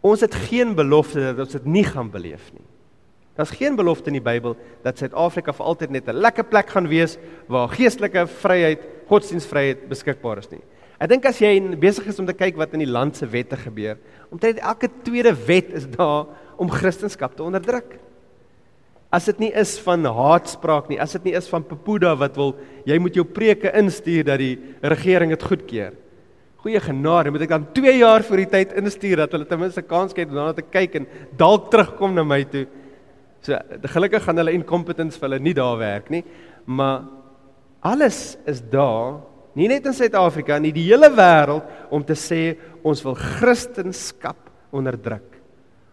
ons 0.00 0.20
het 0.20 0.34
geen 0.48 0.74
belofte 0.74 1.32
dat 1.32 1.46
ons 1.46 1.58
dit 1.58 1.66
nie 1.66 1.84
gaan 1.86 2.10
beleef 2.10 2.50
nie. 2.52 2.64
Daar's 3.38 3.54
geen 3.56 3.76
belofte 3.76 4.10
in 4.12 4.18
die 4.18 4.24
Bybel 4.24 4.56
dat 4.84 4.98
Suid-Afrika 5.00 5.54
vir 5.56 5.66
altyd 5.66 5.90
net 5.90 6.08
'n 6.08 6.20
lekker 6.20 6.44
plek 6.44 6.68
gaan 6.70 6.88
wees 6.88 7.16
waar 7.48 7.68
geestelike 7.68 8.26
vryheid, 8.26 8.80
godsdienstvryheid 9.08 9.88
beskikbaar 9.88 10.38
is 10.38 10.50
nie. 10.50 10.60
Ek 11.00 11.08
dink 11.08 11.24
as 11.26 11.40
jy 11.40 11.58
besig 11.80 12.06
is 12.06 12.18
om 12.18 12.26
te 12.26 12.32
kyk 12.32 12.56
wat 12.56 12.74
in 12.74 12.84
die 12.84 12.92
land 12.92 13.16
se 13.16 13.26
wette 13.26 13.56
gebeur, 13.56 13.98
omtrent 14.30 14.58
elke 14.58 14.88
tweede 15.02 15.32
wet 15.46 15.72
is 15.72 15.86
daar 15.86 16.26
om 16.56 16.70
Christendom 16.70 17.34
te 17.34 17.42
onderdruk. 17.42 17.98
As 19.12 19.24
dit 19.24 19.38
nie 19.38 19.50
is 19.52 19.78
van 19.82 20.04
haatspraak 20.04 20.88
nie, 20.88 21.00
as 21.00 21.12
dit 21.12 21.24
nie 21.24 21.34
is 21.34 21.48
van 21.48 21.64
Pepuda 21.64 22.14
wat 22.16 22.36
wil 22.36 22.54
jy 22.86 22.98
moet 22.98 23.14
jou 23.14 23.24
preke 23.24 23.72
instuur 23.76 24.24
dat 24.24 24.38
die 24.38 24.58
regering 24.80 25.30
dit 25.34 25.42
goedkeur. 25.42 25.92
Goeie 26.62 26.78
genade, 26.78 27.32
moet 27.34 27.42
ek 27.42 27.50
dan 27.50 27.64
2 27.74 27.96
jaar 27.98 28.22
voor 28.22 28.38
die 28.44 28.50
tyd 28.52 28.76
instuur 28.78 29.24
dat 29.24 29.32
hulle 29.34 29.48
ten 29.50 29.58
minste 29.58 29.82
kans 29.82 30.14
kry 30.14 30.28
om 30.28 30.36
daarna 30.36 30.54
te 30.54 30.62
kyk 30.62 31.00
en 31.00 31.08
dalk 31.40 31.72
terugkom 31.72 32.14
na 32.14 32.22
my 32.22 32.38
toe. 32.52 32.68
So 33.42 33.58
gelukkig 33.90 34.22
gaan 34.22 34.38
hulle 34.38 34.54
incompetence 34.54 35.18
vir 35.18 35.26
hulle 35.26 35.42
nie 35.42 35.56
daar 35.58 35.74
werk 35.80 36.12
nie, 36.14 36.22
maar 36.70 37.08
alles 37.82 38.36
is 38.46 38.62
daar, 38.70 39.18
nie 39.58 39.66
net 39.68 39.88
in 39.90 39.96
Suid-Afrika 39.96 40.60
nie, 40.62 40.70
die 40.70 40.86
hele 40.86 41.10
wêreld 41.10 41.66
om 41.90 42.06
te 42.06 42.14
sê 42.14 42.54
ons 42.86 43.02
wil 43.02 43.18
Christendom 43.18 44.38
onderdruk. 44.72 45.26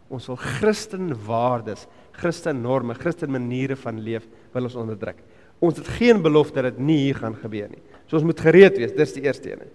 Ons 0.10 0.29
wil 0.29 0.38
Christen 0.41 1.12
waardes, 1.25 1.88
Christen 2.17 2.62
norme, 2.63 2.95
Christen 2.97 3.34
maniere 3.34 3.75
van 3.77 3.99
leef 4.01 4.25
wil 4.53 4.69
ons 4.69 4.77
onderdruk. 4.79 5.19
Ons 5.60 5.82
het 5.82 5.89
geen 5.97 6.21
belofte 6.23 6.62
dat 6.62 6.77
dit 6.77 6.86
nie 6.88 7.01
hier 7.08 7.19
gaan 7.19 7.36
gebeur 7.38 7.67
nie. 7.69 7.82
So 8.08 8.17
ons 8.17 8.25
moet 8.29 8.41
gereed 8.41 8.77
wees. 8.79 8.95
Dis 8.95 9.17
die 9.17 9.25
eerste 9.27 9.51
ene. 9.51 9.67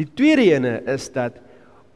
Die 0.00 0.08
tweede 0.16 0.46
ene 0.48 0.78
is 0.88 1.10
dat 1.12 1.36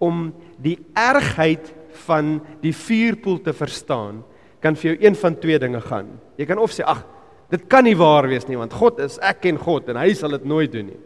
om 0.03 0.29
die 0.61 0.77
ergheid 0.99 1.71
van 2.05 2.37
die 2.61 2.75
vuurpoel 2.77 3.39
te 3.45 3.55
verstaan, 3.57 4.21
kan 4.61 4.77
vir 4.77 4.91
jou 4.91 4.97
een 5.07 5.17
van 5.17 5.37
twee 5.41 5.61
dinge 5.61 5.81
gaan. 5.85 6.11
Jy 6.41 6.49
kan 6.49 6.61
of 6.61 6.73
sê 6.75 6.85
ag, 6.89 7.05
dit 7.53 7.65
kan 7.71 7.85
nie 7.87 7.97
waar 7.97 8.27
wees 8.29 8.47
nie 8.49 8.59
want 8.59 8.73
God 8.75 8.99
is 9.05 9.19
ek 9.23 9.43
ken 9.45 9.61
God 9.61 9.89
en 9.93 10.01
hy 10.01 10.11
sal 10.17 10.35
dit 10.37 10.47
nooit 10.49 10.73
doen 10.73 10.89
nie. 10.91 11.01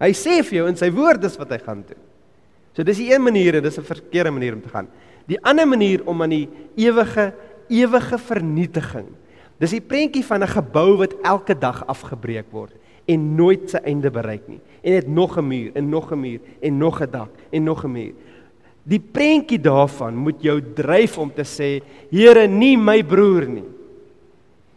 Hy 0.00 0.12
sê 0.16 0.38
vir 0.46 0.60
jou 0.60 0.66
in 0.70 0.78
sy 0.80 0.90
woord 0.94 1.20
dis 1.24 1.36
wat 1.40 1.52
hy 1.52 1.58
gaan 1.64 1.80
doen. 1.88 2.00
So 2.76 2.86
dis 2.86 3.00
die 3.00 3.10
een 3.10 3.24
manier 3.24 3.58
en 3.58 3.64
dis 3.64 3.78
'n 3.78 3.84
verkeerde 3.84 4.30
manier 4.30 4.54
om 4.54 4.62
te 4.62 4.72
gaan. 4.72 4.88
Die 5.26 5.40
ander 5.44 5.66
manier 5.66 6.06
om 6.06 6.22
aan 6.22 6.30
die 6.30 6.48
ewige 6.76 7.32
ewige 7.68 8.18
vernietiging. 8.18 9.06
Dis 9.58 9.70
die 9.70 9.80
prentjie 9.80 10.24
van 10.24 10.42
'n 10.42 10.48
gebou 10.48 10.96
wat 10.98 11.14
elke 11.22 11.54
dag 11.54 11.84
afgebreek 11.86 12.46
word 12.50 12.72
en 13.10 13.28
nooit 13.36 13.70
sy 13.72 13.80
einde 13.84 14.10
bereik 14.14 14.46
nie. 14.48 14.60
En 14.82 14.96
dit 14.96 15.08
nog 15.08 15.38
'n 15.38 15.46
muur 15.46 15.70
en 15.74 15.88
nog 15.88 16.12
'n 16.12 16.20
muur 16.20 16.40
en 16.60 16.78
nog 16.78 17.00
'n 17.02 17.10
dak 17.10 17.30
en 17.50 17.64
nog 17.64 17.84
'n 17.84 17.92
muur. 17.92 18.14
Die 18.82 19.00
prentjie 19.00 19.60
daarvan 19.60 20.16
moet 20.16 20.42
jou 20.42 20.60
dryf 20.74 21.18
om 21.18 21.30
te 21.32 21.44
sê, 21.44 21.82
Here, 22.10 22.46
nie 22.48 22.76
my 22.76 23.02
broer 23.02 23.46
nie. 23.48 23.64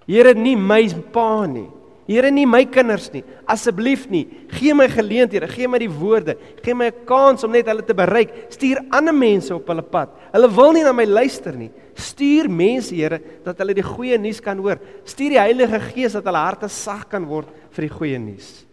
Here, 0.08 0.34
nie 0.34 0.58
my 0.58 0.90
pa 1.12 1.46
nie. 1.46 1.70
Here, 2.08 2.30
nie 2.32 2.46
my 2.46 2.66
kinders 2.66 3.12
nie. 3.14 3.24
Asseblief 3.48 4.10
nie. 4.10 4.28
Gee 4.50 4.74
my 4.74 4.90
geleenthede, 4.92 5.48
gee 5.48 5.68
my 5.68 5.80
die 5.80 5.90
woorde, 5.90 6.36
gee 6.62 6.76
my 6.76 6.88
'n 6.88 7.06
kans 7.06 7.44
om 7.44 7.52
net 7.52 7.66
hulle 7.66 7.82
te 7.82 7.94
bereik. 7.94 8.30
Stuur 8.50 8.84
ander 8.92 9.14
mense 9.14 9.56
op 9.56 9.68
hulle 9.68 9.82
pad. 9.82 10.10
Hulle 10.34 10.50
wil 10.50 10.72
nie 10.74 10.84
na 10.84 10.92
my 10.92 11.06
luister 11.06 11.56
nie. 11.56 11.72
Stuur 12.00 12.50
mense, 12.50 12.94
Here, 12.96 13.20
dat 13.46 13.60
hulle 13.62 13.76
die 13.78 13.86
goeie 13.86 14.18
nuus 14.22 14.42
kan 14.44 14.60
hoor. 14.60 14.82
Stuur 15.06 15.36
die 15.36 15.42
Heilige 15.42 15.80
Gees 15.92 16.18
dat 16.18 16.26
hulle 16.30 16.42
harte 16.42 16.70
sag 16.72 17.08
kan 17.12 17.26
word 17.30 17.50
vir 17.76 17.88
die 17.88 17.94
goeie 17.94 18.20
nuus. 18.22 18.64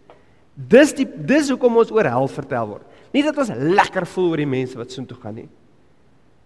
Dis 0.55 0.93
die 0.97 1.05
dis 1.05 1.49
hoekom 1.53 1.79
ons 1.81 1.91
oor 1.93 2.09
hel 2.09 2.29
vertel 2.31 2.73
word. 2.75 2.87
Nie 3.11 3.23
dat 3.25 3.37
ons 3.41 3.51
lekker 3.51 4.05
voel 4.13 4.31
oor 4.31 4.43
die 4.43 4.51
mense 4.53 4.79
wat 4.79 4.93
soontoe 4.93 5.17
gaan 5.19 5.37
nie. 5.41 5.49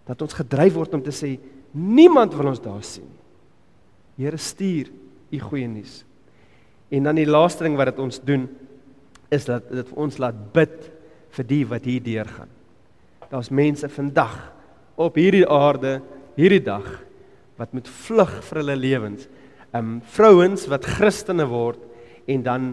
Dat 0.06 0.22
ons 0.22 0.36
gedryf 0.38 0.74
word 0.76 0.94
om 0.98 1.02
te 1.04 1.14
sê 1.14 1.36
niemand 1.76 2.34
wil 2.34 2.52
ons 2.52 2.62
daar 2.62 2.84
sien 2.86 3.06
nie. 3.06 3.22
Here 4.24 4.38
stuur 4.40 4.88
u 5.34 5.40
goeie 5.42 5.68
nuus. 5.68 6.00
En 6.88 7.08
dan 7.08 7.18
die 7.18 7.28
laaste 7.28 7.66
ding 7.66 7.76
wat 7.76 7.90
dit 7.90 8.02
ons 8.02 8.20
doen 8.24 8.46
is 9.34 9.46
dat 9.48 9.66
dit 9.72 9.88
vir 9.88 10.02
ons 10.06 10.20
laat 10.22 10.38
bid 10.54 10.76
vir 11.36 11.48
die 11.48 11.64
wat 11.68 11.88
hier 11.88 12.04
deurgaan. 12.04 12.50
Daar's 13.30 13.50
mense 13.50 13.88
vandag 13.90 14.36
op 14.96 15.18
hierdie 15.18 15.44
aarde, 15.50 15.98
hierdie 16.36 16.62
dag 16.64 16.86
wat 17.56 17.72
met 17.76 17.88
vlug 17.88 18.32
vir 18.48 18.60
hulle 18.62 18.76
lewens. 18.76 19.28
Um 19.76 19.98
vrouens 20.14 20.66
wat 20.70 20.88
Christene 20.96 21.46
word 21.48 21.80
en 22.28 22.42
dan 22.44 22.72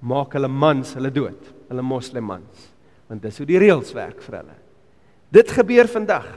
maak 0.00 0.34
hulle 0.38 0.48
mans 0.48 0.94
hulle 0.96 1.10
dood, 1.12 1.50
hulle 1.68 1.84
moslimmans 1.84 2.70
want 3.10 3.24
dis 3.26 3.40
hoe 3.42 3.48
die 3.48 3.58
reëls 3.58 3.90
werk 3.96 4.22
vir 4.22 4.36
hulle. 4.38 4.56
Dit 5.34 5.50
gebeur 5.50 5.88
vandag. 5.90 6.28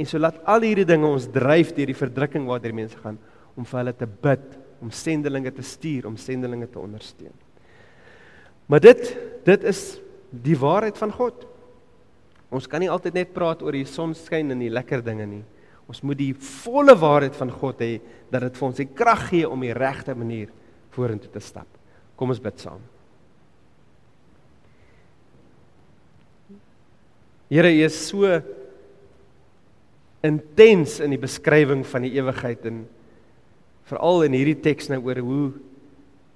En 0.00 0.08
so 0.08 0.18
laat 0.18 0.40
al 0.48 0.64
hierdie 0.64 0.86
dinge 0.88 1.06
ons 1.06 1.28
dryf 1.30 1.74
deur 1.76 1.90
die 1.92 1.98
verdrukking 1.98 2.46
waartoe 2.48 2.72
die 2.72 2.78
mense 2.80 3.00
gaan 3.02 3.18
om 3.54 3.66
vir 3.68 3.80
hulle 3.82 3.92
te 3.94 4.08
bid, 4.08 4.46
om 4.82 4.90
sendelinge 4.90 5.52
te 5.54 5.62
stuur, 5.64 6.08
om 6.08 6.16
sendelinge 6.18 6.66
te 6.72 6.80
ondersteun. 6.80 7.34
Maar 8.66 8.80
dit 8.80 9.12
dit 9.44 9.66
is 9.68 9.82
die 10.44 10.56
waarheid 10.56 10.96
van 10.98 11.12
God. 11.12 11.44
Ons 12.48 12.66
kan 12.70 12.80
nie 12.80 12.88
altyd 12.88 13.18
net 13.20 13.34
praat 13.36 13.60
oor 13.62 13.76
die 13.76 13.84
sonskyn 13.84 14.54
en 14.54 14.62
die 14.64 14.72
lekker 14.72 15.04
dinge 15.04 15.26
nie. 15.28 15.42
Ons 15.90 16.00
moet 16.02 16.18
die 16.18 16.32
volle 16.32 16.94
waarheid 16.96 17.36
van 17.36 17.52
God 17.52 17.82
hê 17.84 17.98
dat 18.32 18.46
dit 18.46 18.58
vir 18.58 18.68
ons 18.68 18.80
die 18.80 18.88
krag 18.88 19.28
gee 19.30 19.48
om 19.48 19.64
die 19.64 19.74
regte 19.76 20.16
manier 20.16 20.52
vorentoe 20.94 21.30
te 21.32 21.42
stap. 21.44 21.68
Kom 22.16 22.32
ons 22.32 22.42
bid 22.42 22.60
saam. 22.62 22.82
Here, 27.52 27.68
U 27.68 27.84
is 27.84 27.96
so 28.08 28.40
intens 30.24 30.96
in 31.04 31.12
die 31.12 31.20
beskrywing 31.20 31.84
van 31.86 32.06
die 32.06 32.14
ewigheid 32.16 32.64
en 32.70 32.84
veral 33.90 34.24
in 34.24 34.36
hierdie 34.38 34.60
teks 34.64 34.88
nou 34.90 35.02
oor 35.04 35.20
hoe 35.22 35.46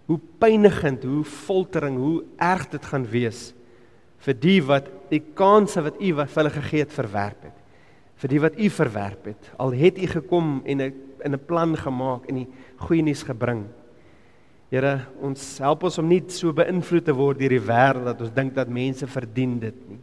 hoe 0.08 0.16
pynigend, 0.40 1.02
hoe 1.04 1.20
foltering, 1.28 1.98
hoe 2.00 2.22
erg 2.40 2.62
dit 2.72 2.84
gaan 2.88 3.02
wees 3.12 3.50
vir 4.24 4.36
die 4.40 4.60
wat 4.64 4.86
die 5.10 5.20
kanse 5.36 5.82
wat 5.84 5.98
U 6.00 6.12
wat 6.16 6.32
hulle 6.38 6.52
gegee 6.54 6.80
het 6.80 6.94
verwerp 6.94 7.42
het. 7.44 7.57
Vir 8.18 8.28
die 8.28 8.40
wat 8.40 8.58
U 8.58 8.68
verwerp 8.70 9.24
het. 9.30 9.50
Al 9.58 9.76
het 9.78 9.98
U 9.98 10.06
gekom 10.06 10.62
en 10.64 10.82
'n 10.82 10.92
in 11.24 11.34
'n 11.34 11.46
plan 11.46 11.76
gemaak 11.76 12.28
en 12.28 12.34
die 12.34 12.48
goeie 12.76 13.02
nuus 13.02 13.22
gebring. 13.22 13.66
Here, 14.70 15.06
ons 15.20 15.58
help 15.58 15.82
ons 15.82 15.98
om 15.98 16.08
nie 16.08 16.22
so 16.28 16.52
beïnvloed 16.52 17.04
te 17.04 17.12
word 17.12 17.38
deur 17.38 17.48
die 17.48 17.60
wêreld 17.60 18.04
dat 18.04 18.20
ons 18.20 18.34
dink 18.34 18.54
dat 18.54 18.68
mense 18.68 19.06
verdien 19.06 19.58
dit 19.58 19.88
nie 19.88 19.98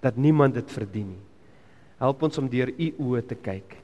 dat 0.00 0.16
niemand 0.16 0.56
dit 0.56 0.72
verdien 0.72 1.12
nie. 1.14 1.22
Help 2.00 2.24
ons 2.24 2.40
om 2.40 2.48
deur 2.48 2.72
u 2.72 2.88
oë 3.04 3.22
te 3.28 3.36
kyk 3.36 3.76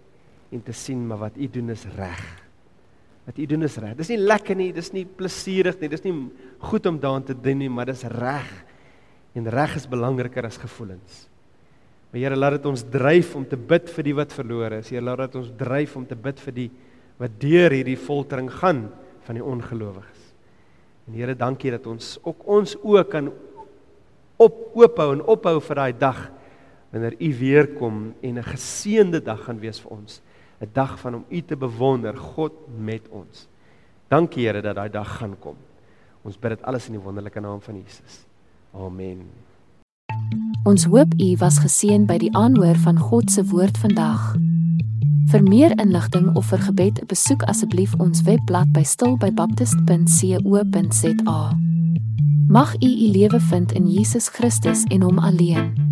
en 0.55 0.63
te 0.65 0.73
sien 0.73 1.03
maar 1.07 1.27
wat 1.27 1.37
u 1.37 1.49
doen 1.53 1.71
is 1.75 1.85
reg. 1.97 2.23
Wat 3.27 3.39
u 3.39 3.47
doen 3.51 3.67
is 3.67 3.77
reg. 3.83 3.97
Dis 3.99 4.13
nie 4.15 4.21
lekker 4.23 4.57
nie, 4.57 4.71
dis 4.73 4.93
nie 4.95 5.05
plesierig 5.05 5.81
nie, 5.81 5.91
dis 5.93 6.05
nie 6.07 6.15
goed 6.71 6.87
om 6.89 7.01
daaraan 7.03 7.27
te 7.27 7.37
doen 7.37 7.59
nie, 7.61 7.69
maar 7.69 7.91
dis 7.91 8.07
reg. 8.09 8.49
En 9.37 9.51
reg 9.53 9.75
is 9.77 9.89
belangriker 9.91 10.47
as 10.49 10.57
gevoelens. 10.63 11.27
Maar 12.17 12.31
Here, 12.31 12.37
laat 12.41 12.55
dit 12.57 12.67
ons 12.71 12.81
dryf 12.89 13.35
om 13.37 13.43
te 13.45 13.59
bid 13.61 13.91
vir 13.93 14.07
die 14.07 14.15
wat 14.17 14.31
verlore 14.33 14.79
is. 14.81 14.89
Here, 14.89 15.05
laat 15.05 15.27
dit 15.27 15.35
ons 15.37 15.51
dryf 15.61 15.99
om 16.01 16.07
te 16.09 16.17
bid 16.17 16.39
vir 16.41 16.55
die 16.57 16.71
wat 17.21 17.35
deur 17.43 17.75
hierdie 17.77 17.99
foltering 18.01 18.49
gaan 18.57 18.87
van 19.27 19.37
die 19.37 19.45
ongelowiges. 19.45 20.23
En 21.05 21.19
Here, 21.19 21.35
dankie 21.37 21.75
dat 21.75 21.85
ons 21.85 22.15
ook 22.25 22.41
ons 22.49 22.73
oë 22.81 23.03
kan 23.13 23.29
op 24.41 24.57
oophou 24.81 25.11
en 25.13 25.23
ophou 25.29 25.59
vir 25.61 25.81
daai 25.83 25.93
dag 25.93 26.23
wanneer 26.95 27.19
u 27.21 27.31
weer 27.37 27.69
kom 27.77 28.15
en 28.23 28.39
'n 28.39 28.49
geseënde 28.49 29.21
dag 29.21 29.45
gaan 29.45 29.61
wees 29.61 29.81
vir 29.81 29.93
ons. 29.93 30.23
'n 30.63 30.71
Dag 30.73 30.99
van 30.99 31.15
om 31.17 31.25
u 31.29 31.43
te 31.43 31.57
bewonder, 31.57 32.17
God 32.17 32.53
met 32.79 33.09
ons. 33.11 33.47
Dankie 34.09 34.47
Here 34.47 34.63
dat 34.63 34.77
daai 34.77 34.89
dag 34.89 35.19
gaan 35.19 35.37
kom. 35.39 35.57
Ons 36.25 36.39
bid 36.39 36.57
dit 36.57 36.63
alles 36.63 36.87
in 36.87 36.95
die 36.95 37.05
wonderlike 37.05 37.41
naam 37.41 37.61
van 37.61 37.77
Jesus. 37.77 38.25
Amen. 38.73 39.46
Ons 40.67 40.83
hoop 40.85 41.13
u 41.23 41.37
was 41.39 41.59
geseën 41.63 42.09
by 42.11 42.17
die 42.19 42.33
aanhoor 42.35 42.75
van 42.83 42.99
God 42.99 43.31
se 43.31 43.45
woord 43.53 43.79
vandag. 43.79 44.35
Vir 45.31 45.43
meer 45.47 45.71
inligting 45.79 46.35
of 46.35 46.51
vir 46.51 46.59
gebed, 46.59 47.07
besoek 47.07 47.47
asseblief 47.47 47.95
ons 48.03 48.27
webblad 48.27 48.75
by 48.75 48.83
stilbybaptist.co.za. 48.83 51.41
Mag 52.51 52.75
u 52.83 52.91
u 52.91 53.07
lewe 53.15 53.41
vind 53.41 53.73
in 53.79 53.87
Jesus 53.87 54.29
Christus 54.29 54.83
en 54.91 55.03
hom 55.07 55.19
alleen. 55.19 55.87